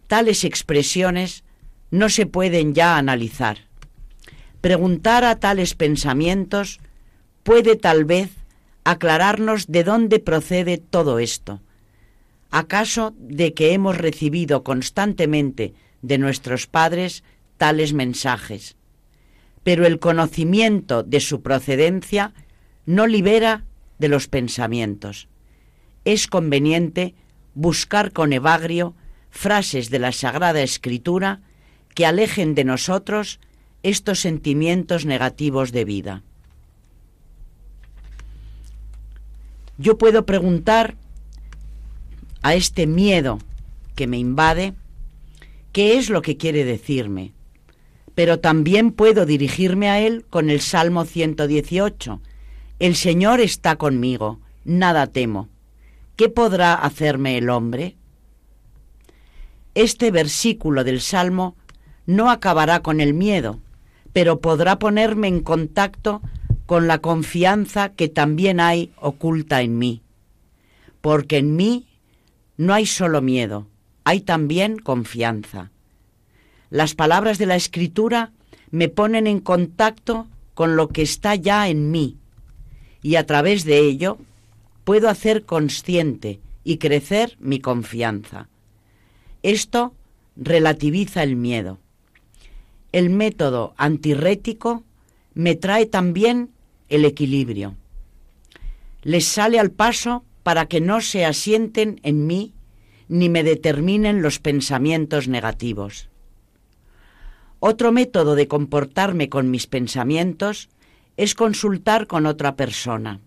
[0.07, 1.43] Tales expresiones
[1.91, 3.59] no se pueden ya analizar.
[4.61, 6.79] Preguntar a tales pensamientos
[7.43, 8.31] puede tal vez
[8.85, 11.61] aclararnos de dónde procede todo esto.
[12.51, 17.23] ¿Acaso de que hemos recibido constantemente de nuestros padres
[17.61, 18.77] tales mensajes.
[19.63, 22.33] Pero el conocimiento de su procedencia
[22.87, 23.67] no libera
[23.99, 25.29] de los pensamientos.
[26.07, 27.15] Es conveniente
[27.55, 28.95] buscar con evagrio
[29.29, 31.43] frases de la Sagrada Escritura
[31.95, 33.41] que alejen de nosotros
[33.83, 36.23] estos sentimientos negativos de vida.
[39.81, 40.97] Yo puedo preguntar
[42.43, 43.39] a este miedo
[43.95, 44.75] que me invade,
[45.73, 47.33] qué es lo que quiere decirme.
[48.15, 52.21] Pero también puedo dirigirme a Él con el Salmo 118.
[52.79, 55.49] El Señor está conmigo, nada temo.
[56.15, 57.97] ¿Qué podrá hacerme el hombre?
[59.75, 61.57] Este versículo del Salmo
[62.05, 63.61] no acabará con el miedo,
[64.13, 66.21] pero podrá ponerme en contacto
[66.71, 70.03] con la confianza que también hay oculta en mí.
[71.01, 71.89] Porque en mí
[72.57, 73.67] no hay solo miedo,
[74.05, 75.73] hay también confianza.
[76.71, 78.31] Las palabras de la escritura
[78.71, 82.19] me ponen en contacto con lo que está ya en mí
[83.03, 84.19] y a través de ello
[84.85, 88.49] puedo hacer consciente y crecer mi confianza.
[89.43, 89.93] Esto
[90.37, 91.81] relativiza el miedo.
[92.93, 94.85] El método antirrético
[95.35, 96.51] me trae también
[96.91, 97.77] el equilibrio.
[99.03, 102.53] Les sale al paso para que no se asienten en mí
[103.09, 106.09] ni me determinen los pensamientos negativos.
[107.59, 110.69] Otro método de comportarme con mis pensamientos
[111.17, 113.21] es consultar con otra persona.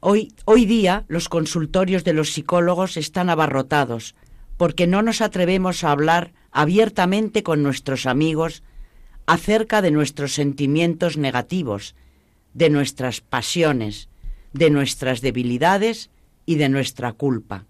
[0.00, 4.14] Hoy, hoy, día los consultorios de los psicólogos están abarrotados
[4.56, 8.62] porque no nos atrevemos a hablar abiertamente con nuestros amigos
[9.26, 11.94] acerca de nuestros sentimientos negativos,
[12.54, 14.08] de nuestras pasiones,
[14.52, 16.10] de nuestras debilidades
[16.46, 17.64] y de nuestra culpa.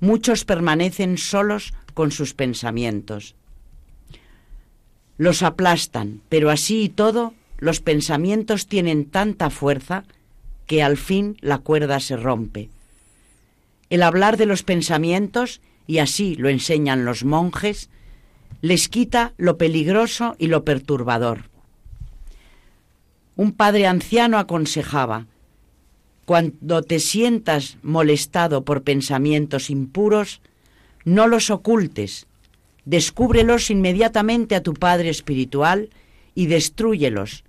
[0.00, 3.36] Muchos permanecen solos con sus pensamientos.
[5.16, 10.04] Los aplastan, pero así y todo, los pensamientos tienen tanta fuerza
[10.66, 12.70] que al fin la cuerda se rompe.
[13.90, 17.90] El hablar de los pensamientos, y así lo enseñan los monjes,
[18.62, 21.50] les quita lo peligroso y lo perturbador.
[23.34, 25.26] Un padre anciano aconsejaba,
[26.24, 30.40] cuando te sientas molestado por pensamientos impuros,
[31.04, 32.28] no los ocultes,
[32.84, 35.90] descúbrelos inmediatamente a tu Padre Espiritual
[36.36, 37.42] y destruyelos,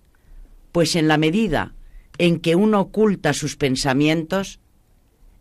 [0.71, 1.73] pues en la medida
[2.17, 4.59] en que uno oculta sus pensamientos,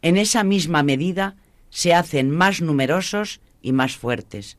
[0.02, 1.36] en esa misma medida
[1.70, 4.58] se hacen más numerosos y más fuertes,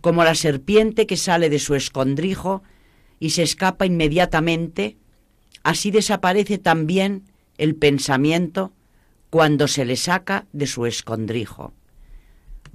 [0.00, 2.62] como la serpiente que sale de su escondrijo
[3.20, 4.96] y se escapa inmediatamente,
[5.62, 7.24] así desaparece también
[7.56, 8.72] el pensamiento
[9.30, 11.72] cuando se le saca de su escondrijo.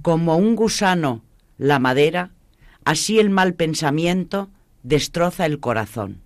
[0.02, 1.22] Como un gusano
[1.56, 2.30] la madera,
[2.84, 4.50] así el mal pensamiento
[4.82, 6.20] destroza el corazón.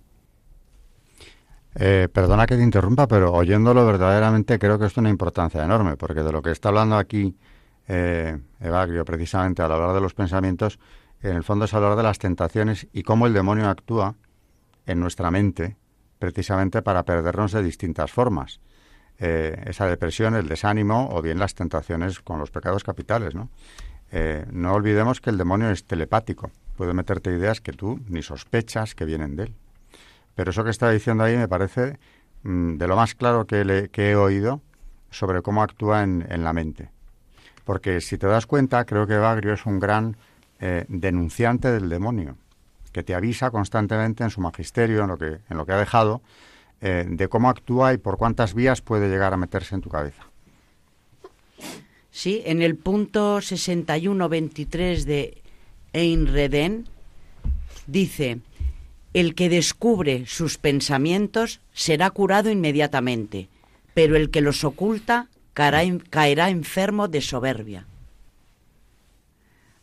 [1.75, 6.23] Eh, perdona que te interrumpa, pero oyéndolo verdaderamente creo que es una importancia enorme, porque
[6.23, 7.35] de lo que está hablando aquí
[7.89, 10.79] eh, Evagrio, precisamente al hablar de los pensamientos,
[11.21, 14.15] en el fondo es hablar de las tentaciones y cómo el demonio actúa
[14.85, 15.75] en nuestra mente,
[16.17, 18.61] precisamente para perdernos de distintas formas.
[19.17, 23.49] Eh, esa depresión, el desánimo o bien las tentaciones con los pecados capitales, ¿no?
[24.11, 28.95] Eh, no olvidemos que el demonio es telepático, puede meterte ideas que tú ni sospechas
[28.95, 29.55] que vienen de él.
[30.35, 31.99] Pero eso que está diciendo ahí me parece
[32.43, 34.61] mm, de lo más claro que, he oído
[35.11, 36.91] sobre cómo actúa en, la mente.
[37.69, 40.17] Porque si te das cuenta, creo que Bagrio es un gran
[40.59, 42.35] eh, denunciante del demonio,
[42.91, 46.23] que te avisa constantemente en su magisterio, en lo que, en lo que ha dejado,
[46.81, 50.23] eh, de cómo actúa y por cuántas vías puede llegar a meterse en tu cabeza.
[52.09, 55.39] Sí, en el punto 61.23 de
[55.93, 56.87] Einreden
[57.85, 58.39] dice,
[59.13, 63.47] el que descubre sus pensamientos será curado inmediatamente,
[63.93, 65.27] pero el que los oculta
[66.09, 67.85] caerá, enfermo de soberbia.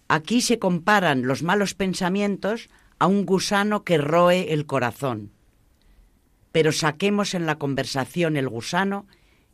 [0.09, 5.31] Aquí se comparan los malos pensamientos a un gusano que roe el corazón.
[6.53, 9.07] Pero saquemos en la conversación el gusano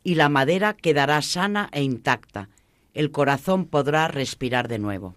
[0.03, 2.49] y la madera quedará sana e intacta,
[2.93, 5.15] el corazón podrá respirar de nuevo.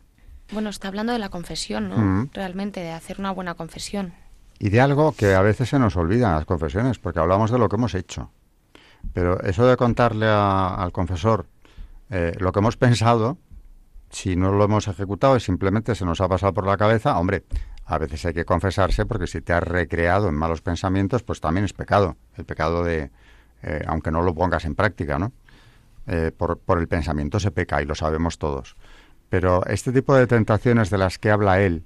[0.53, 2.29] Bueno, está hablando de la confesión, ¿no?
[2.33, 4.15] Realmente, de hacer una buena confesión.
[4.59, 7.59] Y de algo que a veces se nos olvida en las confesiones, porque hablamos de
[7.59, 8.31] lo que hemos hecho.
[9.13, 11.47] Pero eso de contarle al confesor
[12.11, 13.39] eh, lo que hemos pensado,
[14.11, 17.45] si no lo hemos ejecutado y simplemente se nos ha pasado por la cabeza, hombre,
[17.85, 21.65] a veces hay que confesarse porque si te has recreado en malos pensamientos, pues también
[21.65, 22.17] es pecado.
[22.37, 23.11] El pecado de,
[23.63, 25.33] eh, aunque no lo pongas en práctica, ¿no?
[26.07, 28.77] Eh, por, el pensamiento se peca y lo sabemos todos.
[29.29, 31.85] Pero este tipo de tentaciones de las que habla él,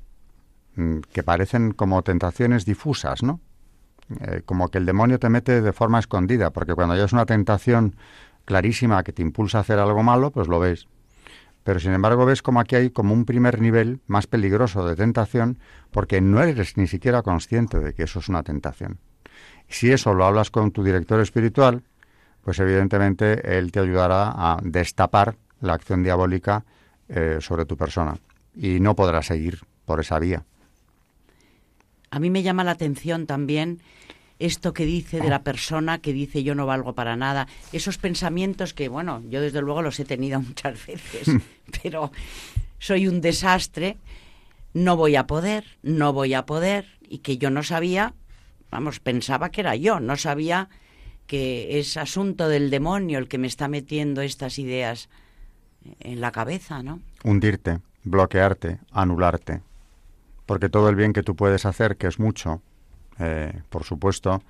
[0.76, 3.40] mm, que parecen como tentaciones difusas, ¿no?
[4.20, 7.94] Eh, como que el demonio te mete de forma escondida, porque cuando hay una tentación
[8.44, 10.88] clarísima que te impulsa a hacer algo malo, pues lo ves.
[11.62, 15.58] Pero sin embargo ves como aquí hay como un primer nivel más peligroso de tentación,
[15.90, 18.98] porque no eres ni siquiera consciente de que eso es una tentación.
[19.68, 21.84] Si eso lo hablas con tu director espiritual,
[22.42, 26.64] pues evidentemente él te ayudará a destapar la acción diabólica
[27.08, 28.16] eh, sobre tu persona
[28.54, 30.44] y no podrás seguir por esa vía.
[32.10, 33.80] A mí me llama la atención también
[34.40, 38.74] esto que dice de la persona que dice yo no valgo para nada, esos pensamientos
[38.74, 41.36] que, bueno, yo desde luego los he tenido muchas veces,
[41.82, 42.10] pero
[42.78, 43.98] soy un desastre,
[44.72, 48.14] no voy a poder, no voy a poder, y que yo no sabía,
[48.70, 50.68] vamos, pensaba que era yo, no sabía
[51.26, 55.08] que es asunto del demonio el que me está metiendo estas ideas
[56.00, 57.00] en la cabeza, ¿no?
[57.22, 59.60] Hundirte, bloquearte, anularte.
[60.50, 62.60] Porque todo el bien que tú puedes hacer, que es mucho,
[63.20, 64.42] eh, por supuesto,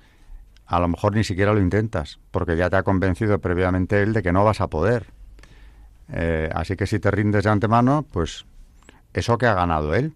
[0.65, 4.23] a lo mejor ni siquiera lo intentas, porque ya te ha convencido previamente él de
[4.23, 5.05] que no vas a poder.
[6.09, 8.47] Eh, así que si te rindes de antemano, pues
[9.13, 10.15] eso que ha ganado él.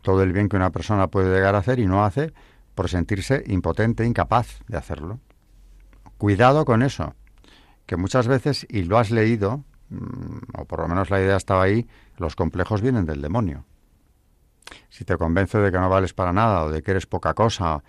[0.00, 2.32] Todo el bien que una persona puede llegar a hacer y no hace
[2.74, 5.20] por sentirse impotente, incapaz de hacerlo.
[6.18, 7.14] Cuidado con eso,
[7.86, 11.62] que muchas veces, y lo has leído, mm, o por lo menos la idea estaba
[11.62, 13.64] ahí, los complejos vienen del demonio.
[14.88, 17.82] Si te convence de que no vales para nada o de que eres poca cosa,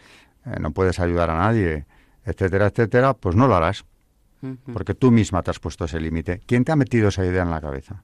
[0.45, 1.85] eh, no puedes ayudar a nadie,
[2.25, 3.85] etcétera, etcétera, pues no lo harás.
[4.73, 6.41] Porque tú misma te has puesto ese límite.
[6.45, 8.03] ¿Quién te ha metido esa idea en la cabeza?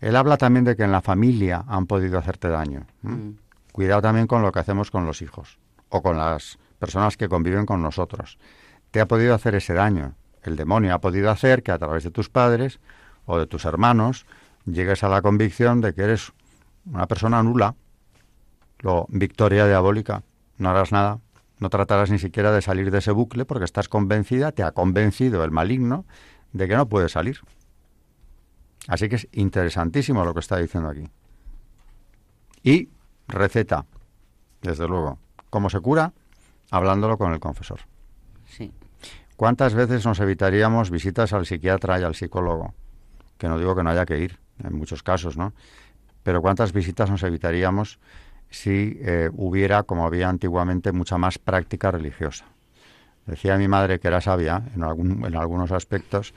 [0.00, 2.84] Él habla también de que en la familia han podido hacerte daño.
[3.02, 3.30] Mm.
[3.70, 7.64] Cuidado también con lo que hacemos con los hijos o con las personas que conviven
[7.64, 8.38] con nosotros
[8.90, 10.14] te ha podido hacer ese daño.
[10.42, 12.80] El demonio ha podido hacer que a través de tus padres
[13.26, 14.26] o de tus hermanos
[14.64, 16.32] llegues a la convicción de que eres
[16.86, 17.74] una persona nula.
[18.80, 20.22] Lo victoria diabólica.
[20.58, 21.20] No harás nada.
[21.58, 25.44] No tratarás ni siquiera de salir de ese bucle porque estás convencida, te ha convencido
[25.44, 26.06] el maligno
[26.52, 27.40] de que no puedes salir.
[28.88, 31.04] Así que es interesantísimo lo que está diciendo aquí.
[32.62, 32.88] Y
[33.28, 33.84] receta,
[34.62, 35.18] desde luego.
[35.50, 36.12] ¿Cómo se cura?
[36.70, 37.80] Hablándolo con el confesor.
[38.46, 38.72] Sí.
[39.36, 42.74] ¿Cuántas veces nos evitaríamos visitas al psiquiatra y al psicólogo?
[43.38, 45.52] Que no digo que no haya que ir, en muchos casos, ¿no?
[46.22, 47.98] Pero ¿cuántas visitas nos evitaríamos
[48.50, 52.46] si eh, hubiera, como había antiguamente, mucha más práctica religiosa?
[53.26, 54.82] Decía mi madre, que era sabia en,
[55.24, 56.34] en algunos aspectos,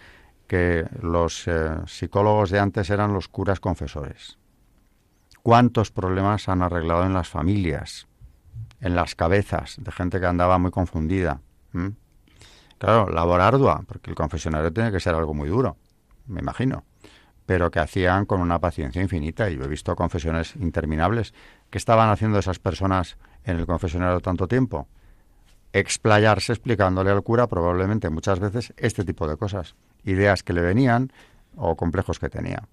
[0.48, 4.38] que los eh, psicólogos de antes eran los curas confesores.
[5.42, 8.08] ¿Cuántos problemas han arreglado en las familias,
[8.80, 11.42] en las cabezas de gente que andaba muy confundida?
[12.78, 15.78] Claro, labor ardua, porque el confesionario tiene que ser algo muy duro,
[16.28, 16.84] me imagino.
[17.46, 19.50] Pero que hacían con una paciencia infinita.
[19.50, 21.34] Y yo he visto confesiones interminables.
[21.70, 24.88] ¿Qué estaban haciendo esas personas en el confesionario tanto tiempo?
[25.74, 31.12] Explayarse explicándole al cura probablemente muchas veces este tipo de cosas, ideas que le venían
[31.56, 32.68] o complejos que tenía.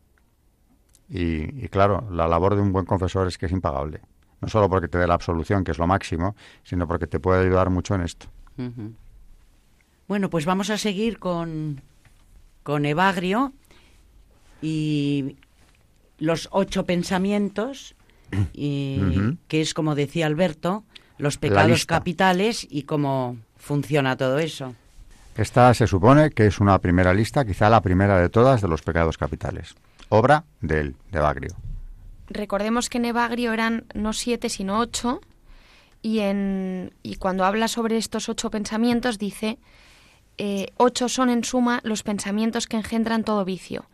[1.13, 4.01] Y, claro, la labor de un buen confesor es que es impagable.
[4.41, 7.43] No solo porque te dé la absolución, que es lo máximo, sino porque te puede
[7.43, 8.27] ayudar mucho en esto.
[10.07, 11.81] Bueno, pues vamos a seguir con,
[12.63, 13.53] con Evagrio
[14.63, 15.37] y
[16.19, 17.95] los ocho pensamientos,
[18.53, 19.01] y,
[19.49, 20.85] que es como decía Alberto,
[21.19, 24.75] los pecados capitales y cómo funciona todo eso.
[25.37, 28.83] Esta se supone que es una primera lista, quizá la primera de todas de los
[28.83, 29.75] pecados capitales
[30.11, 31.57] obra de él, de Bagrio.
[32.29, 35.21] Recordemos que en Evagrio eran no siete, sino ocho,
[36.03, 39.59] y, en, y cuando habla sobre estos ocho pensamientos dice,
[40.39, 43.87] eh, ocho son en suma los pensamientos que engendran todo vicio.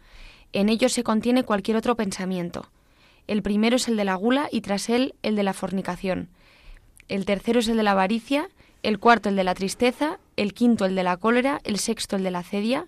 [0.52, 2.70] En ellos se contiene cualquier otro pensamiento.
[3.26, 6.28] El primero es el de la gula y tras él el de la fornicación.
[7.08, 8.48] El tercero es el de la avaricia,
[8.82, 12.22] el cuarto el de la tristeza, el quinto el de la cólera, el sexto el
[12.22, 12.86] de la cedia,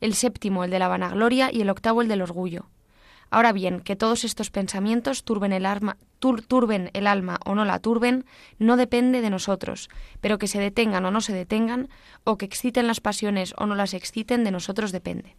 [0.00, 2.66] el séptimo el de la vanagloria y el octavo el del orgullo.
[3.30, 7.78] Ahora bien, que todos estos pensamientos turben el, alma, turben el alma o no la
[7.78, 8.24] turben,
[8.58, 9.90] no depende de nosotros,
[10.20, 11.88] pero que se detengan o no se detengan,
[12.22, 15.36] o que exciten las pasiones o no las exciten, de nosotros depende.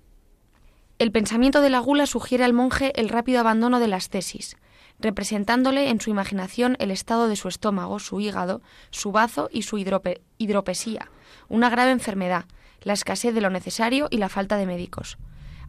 [0.98, 4.56] El pensamiento de la gula sugiere al monje el rápido abandono de las tesis,
[4.98, 9.78] representándole en su imaginación el estado de su estómago, su hígado, su bazo y su
[9.78, 11.12] hidropesía,
[11.50, 12.46] una grave enfermedad,
[12.82, 15.18] la escasez de lo necesario y la falta de médicos.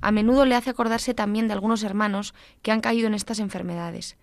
[0.00, 4.16] A menudo le hace acordarse también de algunos hermanos que han caído en estas enfermedades.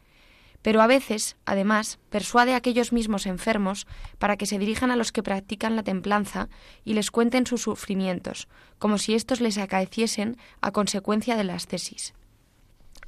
[0.63, 3.85] Pero a veces, además, persuade a aquellos mismos enfermos
[4.17, 6.49] para que se dirijan a los que practican la templanza
[6.83, 8.47] y les cuenten sus sufrimientos,
[8.79, 12.15] como si éstos les acaeciesen a consecuencia de las tesis.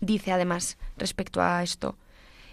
[0.01, 1.97] Dice, además, respecto a esto,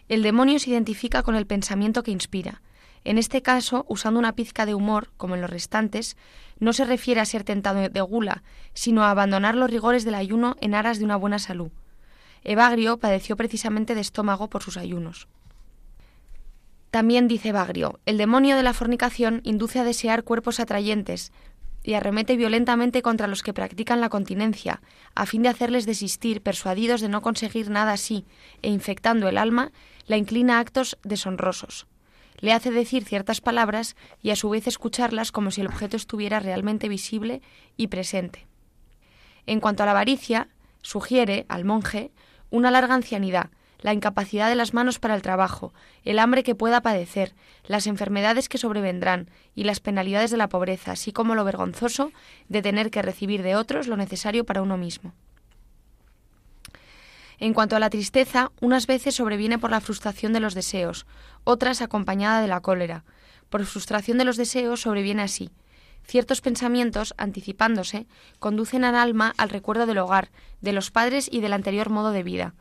[0.08, 2.62] el demonio se identifica con el pensamiento que inspira,
[3.04, 6.16] en este caso, usando una pizca de humor, como en los restantes,
[6.60, 8.44] no se refiere a ser tentado de gula,
[8.74, 11.72] sino a abandonar los rigores del ayuno en aras de una buena salud.
[12.44, 15.28] Evagrio padeció precisamente de estómago por sus ayunos.
[16.90, 21.32] También dice Evagrio, el demonio de la fornicación induce a desear cuerpos atrayentes
[21.82, 24.82] y arremete violentamente contra los que practican la continencia,
[25.14, 28.24] a fin de hacerles desistir, persuadidos de no conseguir nada así,
[28.60, 29.72] e infectando el alma,
[30.06, 31.86] la inclina a actos deshonrosos
[32.42, 36.40] le hace decir ciertas palabras y a su vez escucharlas como si el objeto estuviera
[36.40, 37.40] realmente visible
[37.76, 38.48] y presente.
[39.46, 40.48] En cuanto a la avaricia,
[40.82, 42.10] sugiere al monje
[42.52, 43.50] una larga ancianidad,
[43.80, 45.72] la incapacidad de las manos para el trabajo,
[46.04, 47.34] el hambre que pueda padecer,
[47.66, 52.12] las enfermedades que sobrevendrán y las penalidades de la pobreza, así como lo vergonzoso
[52.48, 55.14] de tener que recibir de otros lo necesario para uno mismo.
[57.38, 61.06] En cuanto a la tristeza, unas veces sobreviene por la frustración de los deseos,
[61.42, 63.02] otras acompañada de la cólera.
[63.50, 65.50] Por frustración de los deseos sobreviene así.
[66.04, 68.06] Ciertos pensamientos, anticipándose,
[68.38, 70.30] conducen al alma al recuerdo del hogar,
[70.60, 72.54] de los padres y del anterior modo de vida.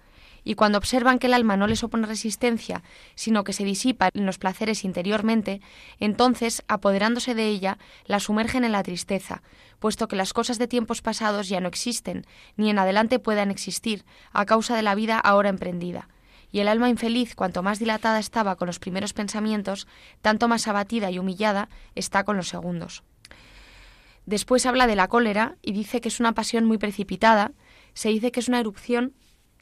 [0.43, 2.83] Y cuando observan que el alma no les opone resistencia,
[3.15, 5.61] sino que se disipa en los placeres interiormente,
[5.99, 9.43] entonces, apoderándose de ella, la sumergen en la tristeza,
[9.79, 12.25] puesto que las cosas de tiempos pasados ya no existen,
[12.57, 16.09] ni en adelante puedan existir, a causa de la vida ahora emprendida.
[16.51, 19.87] Y el alma infeliz, cuanto más dilatada estaba con los primeros pensamientos,
[20.21, 23.03] tanto más abatida y humillada está con los segundos.
[24.25, 27.51] Después habla de la cólera y dice que es una pasión muy precipitada,
[27.93, 29.13] se dice que es una erupción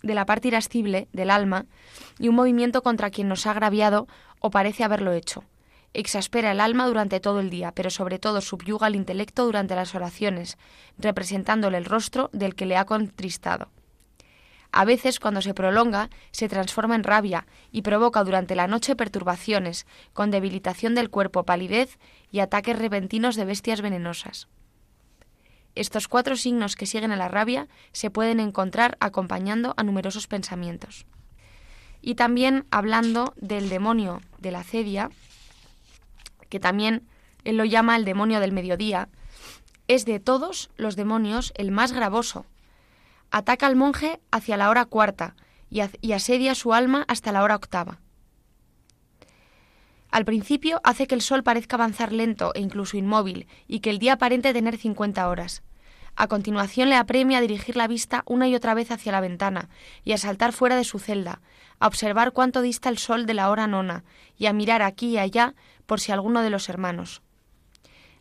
[0.04, 1.66] de la parte irascible del alma
[2.20, 4.08] y un movimiento contra quien nos ha agraviado
[4.40, 5.44] o parece haberlo hecho.
[5.94, 9.96] Exaspera el alma durante todo el día, pero sobre todo subyuga el intelecto durante las
[9.96, 10.58] oraciones,
[10.98, 13.70] representándole el rostro del que le ha contristado.
[14.72, 19.88] A veces, cuando se prolonga, se transforma en rabia y provoca durante la noche perturbaciones,
[20.14, 21.98] con debilitación del cuerpo, palidez
[22.32, 24.48] y ataques repentinos de bestias venenosas.
[25.76, 31.06] Estos cuatro signos que siguen a la rabia se pueden encontrar acompañando a numerosos pensamientos.
[32.02, 35.10] Y también hablando del demonio de la cedia,
[36.50, 37.08] que también
[37.44, 39.10] él lo llama el demonio del mediodía,
[39.88, 42.46] es de todos los demonios el más gravoso.
[43.32, 45.36] Ataca al monje hacia la hora cuarta
[45.70, 45.82] y,
[46.14, 48.00] asedia su alma hasta la hora octava.
[50.10, 54.00] Al principio hace que el sol parezca avanzar lento e incluso inmóvil y que el
[54.00, 55.62] día aparente tener 50 horas.
[56.16, 59.70] A continuación le apremia a dirigir la vista una y otra vez hacia la ventana
[60.04, 61.42] y a saltar fuera de su celda,
[61.80, 64.04] a observar cuánto dista el sol de la hora nona
[64.36, 65.54] y a mirar aquí y allá
[65.86, 67.22] por si alguno de los hermanos.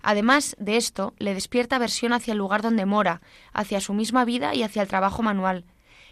[0.03, 3.21] Además de esto, le despierta aversión hacia el lugar donde mora,
[3.53, 5.65] hacia su misma vida y hacia el trabajo manual.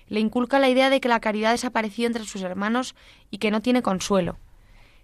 [0.08, 2.94] Le inculca la idea de que la caridad desapareció entre sus hermanos
[3.30, 4.38] y que no tiene consuelo.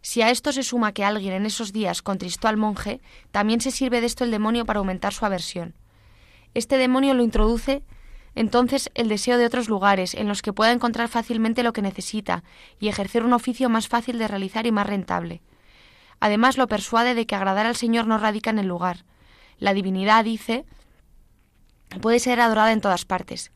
[0.01, 3.71] Si a esto se suma que alguien en esos días contristó al monje, también se
[3.71, 5.75] sirve de esto el demonio para aumentar su aversión.
[6.55, 7.83] Este demonio lo introduce
[8.35, 12.43] entonces el deseo de otros lugares en los que pueda encontrar fácilmente lo que necesita
[12.81, 15.43] y ejercer un oficio más fácil de realizar y más rentable.
[16.23, 19.05] Además lo persuade de que agradar al Señor no radica en el lugar.
[19.59, 20.65] La divinidad, dice,
[22.01, 23.51] puede ser adorada en todas partes.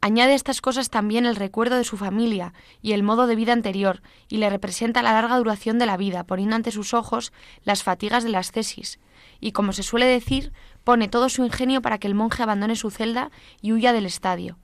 [0.00, 3.52] Añade a estas cosas también el recuerdo de su familia y el modo de vida
[3.52, 7.32] anterior, y le representa la larga duración de la vida, poniendo ante sus ojos
[7.64, 9.00] las fatigas de las cesis,
[9.40, 10.52] y como se suele decir,
[10.84, 14.58] pone todo su ingenio para que el monje abandone su celda y huya del estadio.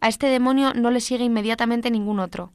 [0.00, 2.52] A este demonio no le sigue inmediatamente ningún otro.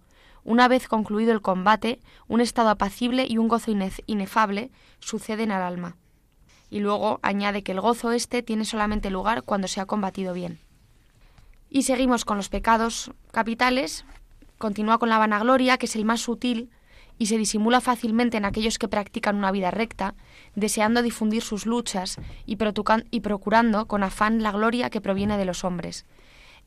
[0.47, 3.69] Una vez concluido el combate, un estado apacible y un gozo
[4.05, 5.97] inefable suceden al alma.
[6.69, 10.57] Y luego añade que el gozo este tiene solamente lugar cuando se ha combatido bien.
[11.69, 14.05] Y seguimos con los pecados capitales.
[14.57, 16.69] Continúa con la vanagloria, que es el más sutil
[17.17, 20.15] y se disimula fácilmente en aquellos que practican una vida recta,
[20.55, 26.05] deseando difundir sus luchas y, procurando con afán la gloria que proviene de los hombres.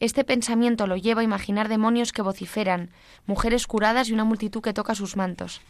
[0.00, 2.90] Este pensamiento lo lleva a imaginar demonios que vociferan,
[3.26, 5.60] mujeres curadas y una multitud que toca sus mantos.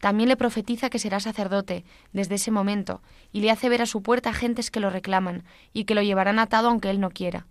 [0.00, 4.02] También le profetiza que será sacerdote desde ese momento y le hace ver a su
[4.02, 7.46] puerta gentes que lo reclaman y que lo llevarán atado aunque él no quiera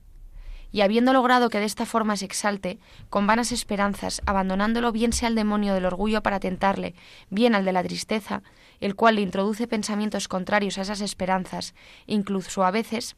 [0.73, 2.79] y habiendo logrado que de esta forma se exalte,
[3.11, 6.95] con vanas esperanzas, abandonándolo bien sea al demonio del orgullo para tentarle,
[7.29, 8.41] bien al de la tristeza,
[8.79, 11.75] el cual le introduce pensamientos contrarios a esas esperanzas,
[12.07, 13.15] incluso a veces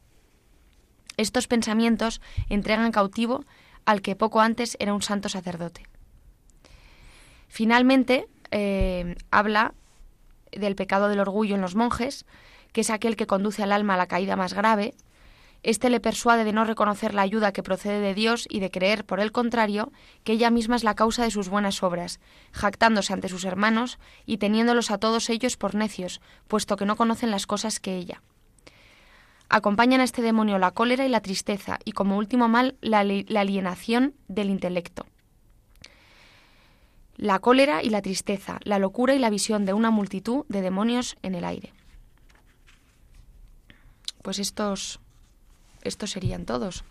[1.16, 3.44] estos pensamientos entregan cautivo
[3.84, 5.86] al que poco antes era un santo sacerdote.
[7.48, 9.74] Finalmente, eh, habla
[10.52, 12.26] del pecado del orgullo en los monjes,
[12.72, 14.94] que es aquel que conduce al alma a la caída más grave,
[15.62, 19.04] este le persuade de no reconocer la ayuda que procede de Dios y de creer,
[19.04, 19.90] por el contrario,
[20.22, 22.20] que ella misma es la causa de sus buenas obras,
[22.52, 27.32] jactándose ante sus hermanos y teniéndolos a todos ellos por necios, puesto que no conocen
[27.32, 28.22] las cosas que ella.
[29.48, 34.14] Acompañan a este demonio la cólera y la tristeza, y como último mal, la, alienación
[34.28, 35.06] del intelecto.
[37.16, 41.16] La cólera y la tristeza, la locura y la visión de una multitud de demonios
[41.22, 41.72] en el aire.
[44.22, 45.00] Pues estos
[45.86, 46.84] estos serían todos.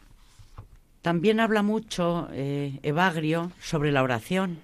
[1.02, 4.60] También habla mucho eh, Evagrio sobre la oración.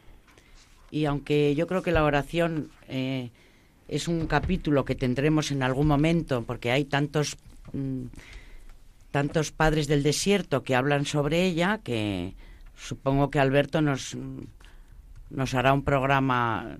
[0.90, 3.30] Y aunque yo creo que la oración eh,
[3.88, 7.38] es un capítulo que tendremos en algún momento, porque hay tantos,
[7.74, 8.06] mm,
[9.12, 12.36] tantos padres del desierto que hablan sobre ella, que
[12.76, 14.18] supongo que Alberto nos,
[15.30, 16.78] nos hará un programa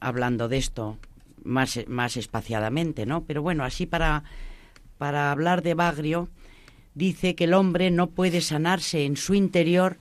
[0.00, 0.98] hablando de esto
[1.44, 3.24] más, más espaciadamente, ¿no?
[3.24, 4.24] Pero bueno, así para,
[4.98, 6.28] para hablar de Evagrio,
[6.94, 9.98] dice que el hombre no puede sanarse en su interior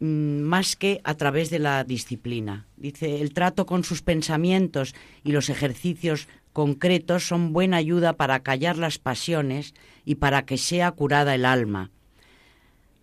[0.00, 2.66] mm, más que a través de la disciplina.
[2.76, 8.78] Dice, el trato con sus pensamientos y los ejercicios concretos son buena ayuda para callar
[8.78, 9.74] las pasiones
[10.04, 11.90] y para que sea curada el alma.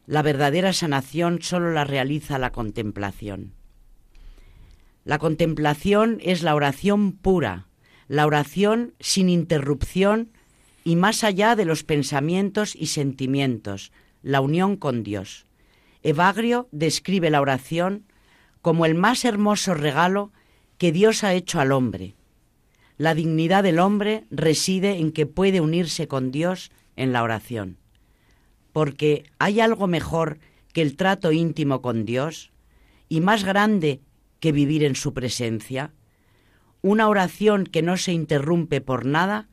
[0.08, 3.54] La verdadera sanación solo la realiza la contemplación.
[5.04, 7.68] La contemplación es la oración pura,
[8.08, 10.32] la oración sin interrupción
[10.86, 13.92] y más allá de los pensamientos y sentimientos,
[14.24, 15.46] la unión con Dios.
[16.04, 18.06] Evagrio describe la oración
[18.62, 20.32] como el más hermoso regalo
[20.78, 22.16] que Dios ha hecho al hombre.
[23.02, 27.78] La dignidad del hombre reside en que puede unirse con Dios en la oración.
[28.74, 30.38] Porque hay algo mejor
[30.72, 32.52] que el trato íntimo con Dios
[33.10, 34.02] y más grande
[34.40, 35.94] que vivir en su presencia.
[36.84, 39.50] Una oración que no se interrumpe por nada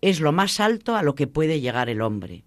[0.00, 2.44] es lo más alto a lo que puede llegar el hombre.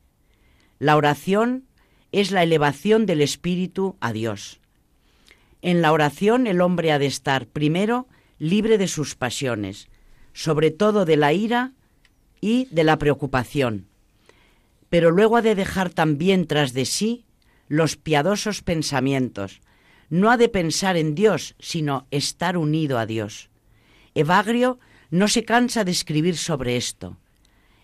[0.80, 1.66] La oración
[2.12, 4.62] es la elevación del espíritu a Dios.
[5.62, 8.08] En la oración el hombre ha de estar primero
[8.40, 9.90] libre de sus pasiones,
[10.34, 11.74] sobre todo de la ira
[12.42, 13.88] y de la preocupación,
[14.90, 17.26] pero luego ha de dejar también tras de sí
[17.68, 19.62] los piadosos pensamientos.
[20.10, 23.50] No ha de pensar en Dios, sino estar unido a Dios.
[24.16, 24.80] Evagrio
[25.12, 27.18] no se cansa de escribir sobre esto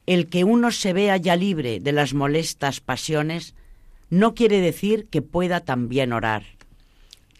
[0.06, 3.56] el que uno se vea ya libre de las molestas pasiones
[4.10, 6.44] no quiere decir que pueda también orar.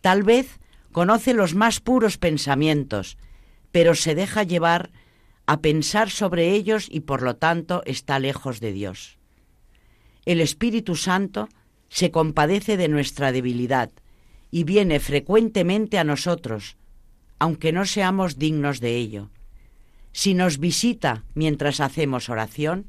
[0.02, 0.60] Tal vez
[0.92, 3.18] conoce los más puros pensamientos,
[3.76, 4.90] pero se deja llevar
[5.48, 9.20] a pensar sobre ellos y por lo tanto está lejos de Dios.
[10.24, 11.50] El Espíritu Santo
[11.90, 13.92] se compadece de nuestra debilidad
[14.50, 16.78] y viene frecuentemente a nosotros,
[17.38, 19.30] aunque no seamos dignos de ello
[20.14, 22.86] si nos visita mientras hacemos oración,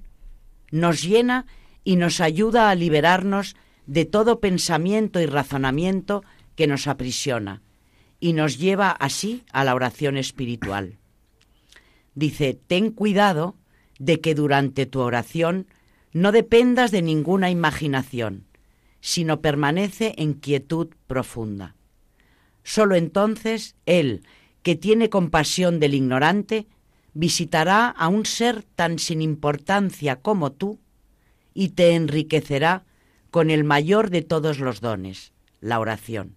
[0.71, 1.47] nos llena
[1.83, 3.57] y nos ayuda a liberarnos
[3.87, 6.23] de todo pensamiento y razonamiento
[6.55, 7.65] que nos aprisiona
[8.21, 10.99] y nos lleva así a la oración espiritual.
[12.15, 13.57] Dice, ten cuidado
[13.99, 15.67] de que durante tu oración
[16.13, 18.47] no dependas de ninguna imaginación,
[19.01, 21.77] sino permanece en quietud profunda.
[22.63, 24.23] Solo entonces Él,
[24.63, 26.67] que tiene compasión del ignorante,
[27.13, 30.81] visitará a un ser tan sin importancia como tú
[31.55, 32.85] y te enriquecerá
[33.31, 36.35] con el mayor de todos los dones, la oración.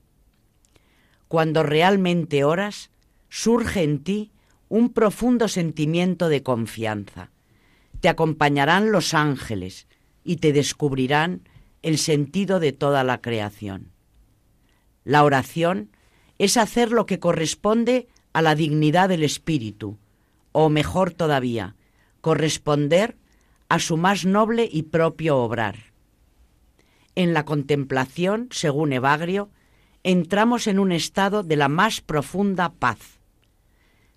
[1.30, 2.90] Cuando realmente oras,
[3.30, 4.32] surge en ti
[4.68, 7.30] un profundo sentimiento de confianza.
[8.02, 9.88] Te acompañarán los ángeles
[10.24, 11.48] y te descubrirán
[11.84, 13.92] el sentido de toda la creación.
[15.06, 15.92] La oración
[16.40, 20.00] es hacer lo que corresponde a la dignidad del espíritu,
[20.52, 21.76] o mejor todavía,
[22.22, 23.18] corresponder
[23.70, 25.94] a su más noble y propio obrar.
[27.14, 29.52] En la contemplación, según Evagrio,
[30.04, 33.20] entramos en un estado de la más profunda paz.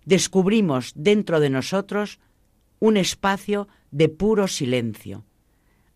[0.04, 2.18] Descubrimos dentro de nosotros
[2.78, 5.24] un espacio de puro silencio.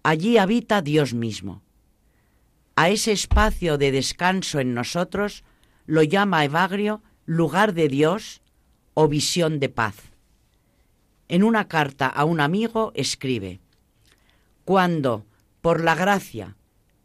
[0.02, 1.62] Allí habita Dios mismo.
[2.76, 5.44] A ese espacio de descanso en nosotros
[5.86, 8.42] lo llama Evagrio lugar de Dios
[8.94, 9.96] o visión de paz.
[11.28, 13.60] En una carta a un amigo escribe,
[14.64, 15.26] Cuando,
[15.60, 16.56] por la gracia,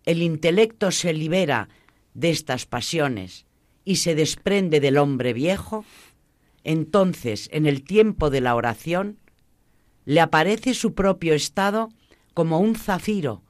[0.05, 1.69] el intelecto se libera
[2.13, 3.45] de estas pasiones
[3.83, 5.85] y se desprende del hombre viejo,
[6.63, 9.17] entonces, en el tiempo de la oración,
[10.05, 11.89] le aparece su propio estado
[12.33, 13.43] como un zafiro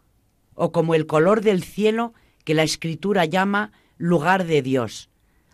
[0.54, 5.10] o como el color del cielo que la escritura llama lugar de Dios,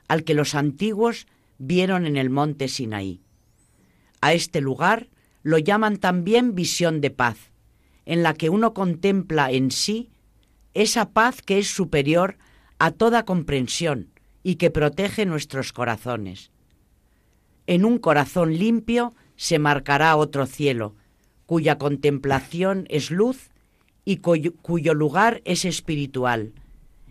[0.07, 1.27] al que los antiguos
[1.57, 3.21] vieron en el monte Sinaí.
[4.21, 5.07] A este lugar
[5.43, 7.51] lo llaman también visión de paz,
[8.05, 10.09] en la que uno contempla en sí
[10.73, 12.37] esa paz que es superior
[12.79, 14.09] a toda comprensión
[14.43, 16.51] y que protege nuestros corazones.
[17.65, 20.95] En un corazón limpio se marcará otro cielo,
[21.45, 23.49] cuya contemplación es luz
[24.05, 26.53] y cuyo, lugar es espiritual,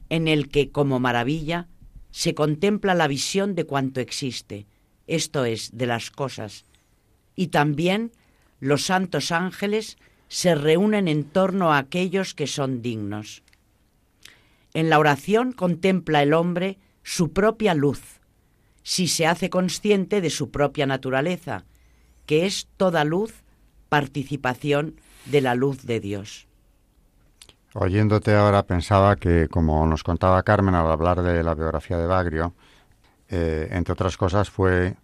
[0.08, 1.68] en el que, como maravilla,
[2.10, 4.66] se contempla la visión de cuanto existe,
[5.06, 6.64] esto es, de las cosas,
[7.34, 8.12] y también
[8.60, 9.98] los santos ángeles
[10.28, 13.42] se reúnen en torno a aquellos que son dignos.
[14.76, 18.20] En la oración contempla el hombre su propia luz,
[18.82, 21.64] si se hace consciente de su propia naturaleza,
[22.26, 23.42] que es toda luz,
[23.88, 26.46] participación de la luz de Dios.
[27.72, 32.52] Oyéndote ahora pensaba que, como nos contaba Carmen al hablar de la biografía de Bagrio,
[33.30, 34.94] eh, entre otras cosas fue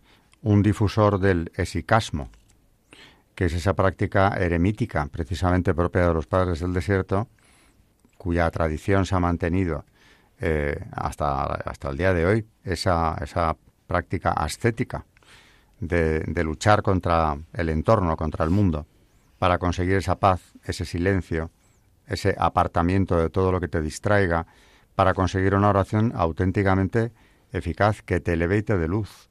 [0.43, 2.29] un difusor del esicasmo,
[3.35, 7.27] que es esa práctica eremítica, precisamente propia de los padres del desierto,
[8.23, 9.85] cuya tradición se ha mantenido
[10.39, 13.57] eh, hasta, hasta el día de hoy, esa, esa
[13.89, 15.05] práctica ascética
[15.81, 18.87] de, de luchar contra el entorno, contra el mundo,
[19.41, 21.51] para conseguir esa paz, ese silencio,
[22.07, 24.47] ese apartamiento de todo lo que te distraiga,
[24.95, 27.11] para conseguir una oración auténticamente
[27.51, 29.31] eficaz que te eleve y te luz.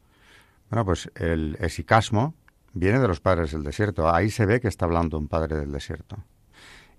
[0.70, 2.34] Bueno, pues el esicasmo
[2.74, 4.14] viene de los padres del desierto.
[4.14, 6.18] Ahí se ve que está hablando un padre del desierto.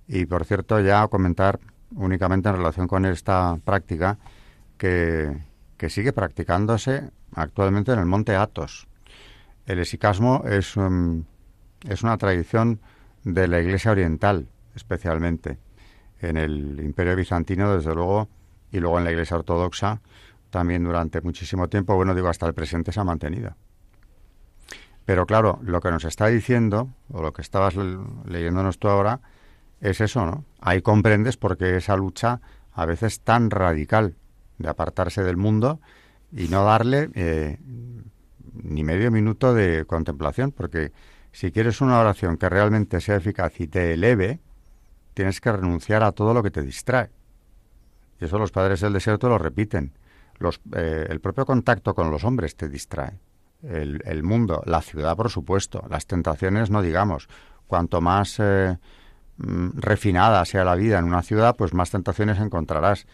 [0.08, 1.60] Y por cierto, ya comentar
[1.96, 4.18] únicamente en relación con esta práctica
[4.78, 5.36] que,
[5.76, 8.86] que sigue practicándose actualmente en el monte Athos.
[9.66, 10.74] El esicasmo es,
[11.88, 12.80] es una tradición
[13.24, 15.58] de la Iglesia Oriental, especialmente
[16.20, 18.28] en el Imperio Bizantino, desde luego,
[18.70, 20.00] y luego en la Iglesia Ortodoxa,
[20.50, 23.54] también durante muchísimo tiempo, bueno, digo, hasta el presente se ha mantenido.
[25.04, 27.74] Pero claro, lo que nos está diciendo, o lo que estabas
[28.24, 29.20] leyéndonos tú ahora,
[29.82, 30.44] es eso, ¿no?
[30.60, 32.40] Ahí comprendes por qué esa lucha
[32.72, 34.14] a veces tan radical
[34.58, 35.80] de apartarse del mundo
[36.30, 37.58] y no darle eh,
[38.54, 40.92] ni medio minuto de contemplación, porque
[41.32, 44.40] si quieres una oración que realmente sea eficaz y te eleve,
[45.14, 47.10] tienes que renunciar a todo lo que te distrae.
[48.20, 49.92] Y eso los padres del desierto lo repiten.
[50.38, 53.18] Los, eh, el propio contacto con los hombres te distrae.
[53.62, 57.28] El, mundo, la ciudad, por supuesto, las tentaciones, no digamos.
[57.68, 58.76] Cuanto más eh,
[59.42, 63.06] refinada sea la vida en una ciudad, pues más tentaciones encontrarás.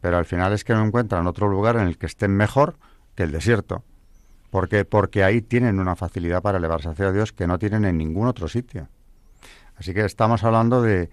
[0.00, 2.76] Pero al final es que no encuentran otro lugar en el que estén mejor
[3.14, 3.84] que el desierto.
[4.50, 4.84] ¿Por qué?
[4.84, 8.48] Porque ahí tienen una facilidad para elevarse hacia Dios que no tienen en ningún otro
[8.48, 8.88] sitio.
[9.76, 11.10] Así que estamos hablando de,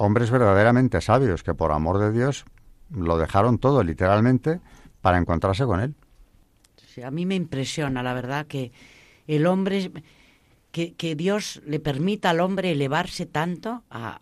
[0.00, 2.46] hombres verdaderamente sabios que por amor de Dios
[2.90, 4.60] lo dejaron todo literalmente
[5.02, 5.94] para encontrarse con él.
[6.86, 8.72] Sí, a mí me impresiona, la verdad, que
[9.26, 9.92] el hombre,
[10.72, 14.20] que, que Dios le permita al hombre elevarse tanto a,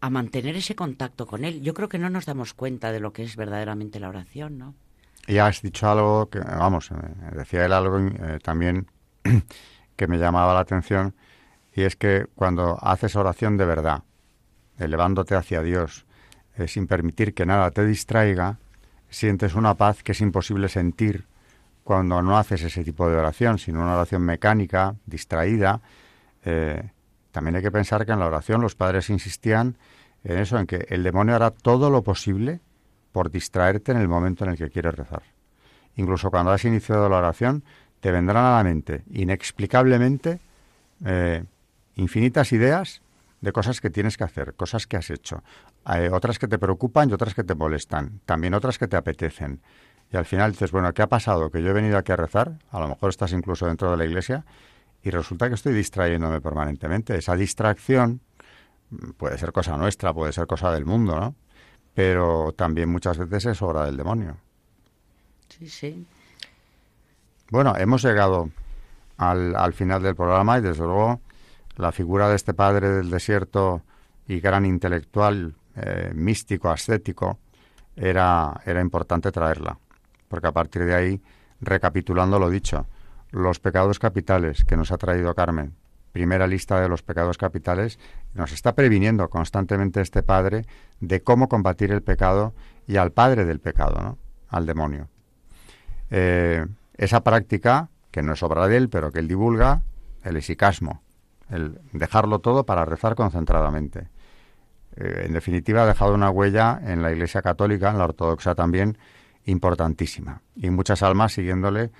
[0.00, 1.62] a mantener ese contacto con Él.
[1.62, 4.74] Yo creo que no nos damos cuenta de lo que es verdaderamente la oración, ¿no?
[5.26, 6.94] Y has dicho algo que, vamos, eh,
[7.34, 8.86] decía él algo eh, también
[9.96, 11.14] que me llamaba la atención,
[11.74, 14.02] y es que cuando haces oración de verdad,
[14.78, 16.04] elevándote hacia Dios,
[16.56, 18.58] eh, sin permitir que nada te distraiga,
[19.08, 21.24] sientes una paz que es imposible sentir
[21.84, 25.80] cuando no haces ese tipo de oración, sino una oración mecánica, distraída.
[27.30, 29.76] también hay que pensar que en la oración los padres insistían
[30.24, 32.60] en eso, en que el demonio hará todo lo posible
[33.12, 35.22] por distraerte en el momento en el que quieres rezar.
[35.96, 37.62] Incluso cuando has iniciado la oración,
[38.00, 40.40] te vendrán a la mente inexplicablemente
[41.04, 41.44] eh,
[41.94, 43.02] infinitas ideas
[43.40, 45.42] de cosas que tienes que hacer, cosas que has hecho,
[46.12, 49.60] otras que te preocupan y otras que te molestan, también otras que te apetecen.
[50.14, 51.50] Y al final dices, bueno, ¿qué ha pasado?
[51.50, 54.04] Que yo he venido aquí a rezar, a lo mejor estás incluso dentro de la
[54.04, 54.44] iglesia,
[55.02, 57.16] y resulta que estoy distrayéndome permanentemente.
[57.16, 58.20] Esa distracción
[59.16, 61.34] puede ser cosa nuestra, puede ser cosa del mundo, ¿no?
[61.94, 64.36] Pero también muchas veces es obra del demonio.
[65.48, 66.06] Sí, sí.
[67.50, 68.50] Bueno, hemos llegado
[69.16, 71.22] al, al final del programa y desde luego
[71.74, 73.82] la figura de este padre del desierto
[74.28, 77.40] y gran intelectual, eh, místico, ascético,
[77.96, 79.76] era, era importante traerla.
[80.28, 81.22] Porque a partir de ahí,
[81.60, 82.86] recapitulando lo dicho,
[83.30, 85.74] los pecados capitales que nos ha traído Carmen,
[86.12, 87.98] primera lista de los pecados capitales,
[88.34, 90.64] nos está previniendo constantemente este Padre
[91.00, 92.54] de cómo combatir el pecado
[92.86, 94.18] y al Padre del pecado, ¿no?
[94.48, 95.08] al demonio.
[96.10, 96.64] Eh,
[96.96, 99.82] esa práctica, que no es obra de él, pero que él divulga,
[100.22, 101.02] el esicasmo,
[101.50, 104.08] el dejarlo todo para rezar concentradamente.
[104.96, 108.96] Eh, en definitiva, ha dejado una huella en la Iglesia Católica, en la Ortodoxa también,
[109.46, 110.42] importantísima.
[110.56, 111.90] Y muchas almas siguiéndole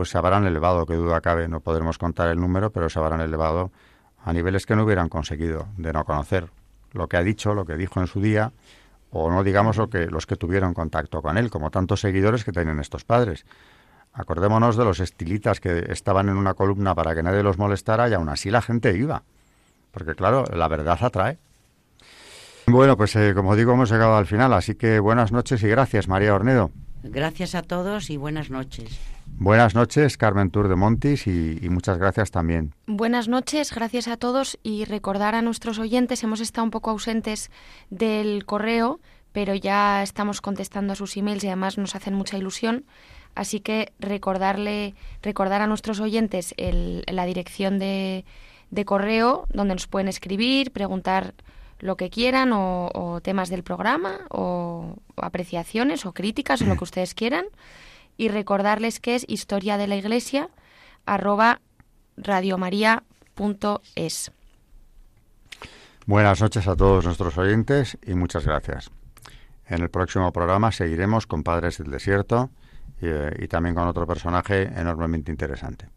[0.00, 3.20] pues se habrán elevado, que duda cabe, no podremos contar el número, pero se habrán
[3.20, 3.70] elevado
[4.24, 6.48] a niveles que no hubieran conseguido de no conocer
[6.92, 8.52] lo que ha dicho, lo que dijo en su día,
[9.10, 12.52] o no digamos lo que los que tuvieron contacto con él, como tantos seguidores que
[12.52, 13.44] tienen estos padres.
[14.12, 18.14] Acordémonos de los estilitas que estaban en una columna para que nadie los molestara y
[18.14, 19.22] aún así la gente iba.
[19.90, 21.38] Porque claro, la verdad atrae.
[22.70, 26.06] Bueno, pues eh, como digo, hemos llegado al final, así que buenas noches y gracias,
[26.06, 26.70] María Ornedo.
[27.02, 29.00] Gracias a todos y buenas noches.
[29.26, 32.74] Buenas noches, Carmen Tour de Montis, y, muchas gracias también.
[32.86, 37.50] Buenas noches, gracias a todos y recordar a nuestros oyentes, hemos estado un poco ausentes
[37.88, 39.00] del correo,
[39.32, 42.84] pero ya estamos contestando a sus emails y además nos hacen mucha ilusión.
[43.34, 48.24] Así que recordarle, recordar a nuestros oyentes la dirección de,
[48.84, 51.34] correo donde nos pueden escribir, preguntar
[51.80, 56.84] lo que quieran o, temas del programa o, o apreciaciones o críticas o lo que
[56.90, 57.46] ustedes quieran
[58.16, 60.48] y recordarles que es historia de la iglesia
[61.06, 61.60] arroba
[62.16, 64.32] radiomaria.es.
[66.06, 68.90] Buenas noches a todos nuestros oyentes y muchas gracias.
[69.66, 72.50] En el próximo programa seguiremos con Padres del Desierto
[73.00, 75.88] y, eh, y también con otro personaje enormemente interesante.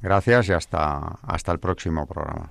[0.00, 2.50] Gracias y hasta, hasta el próximo programa.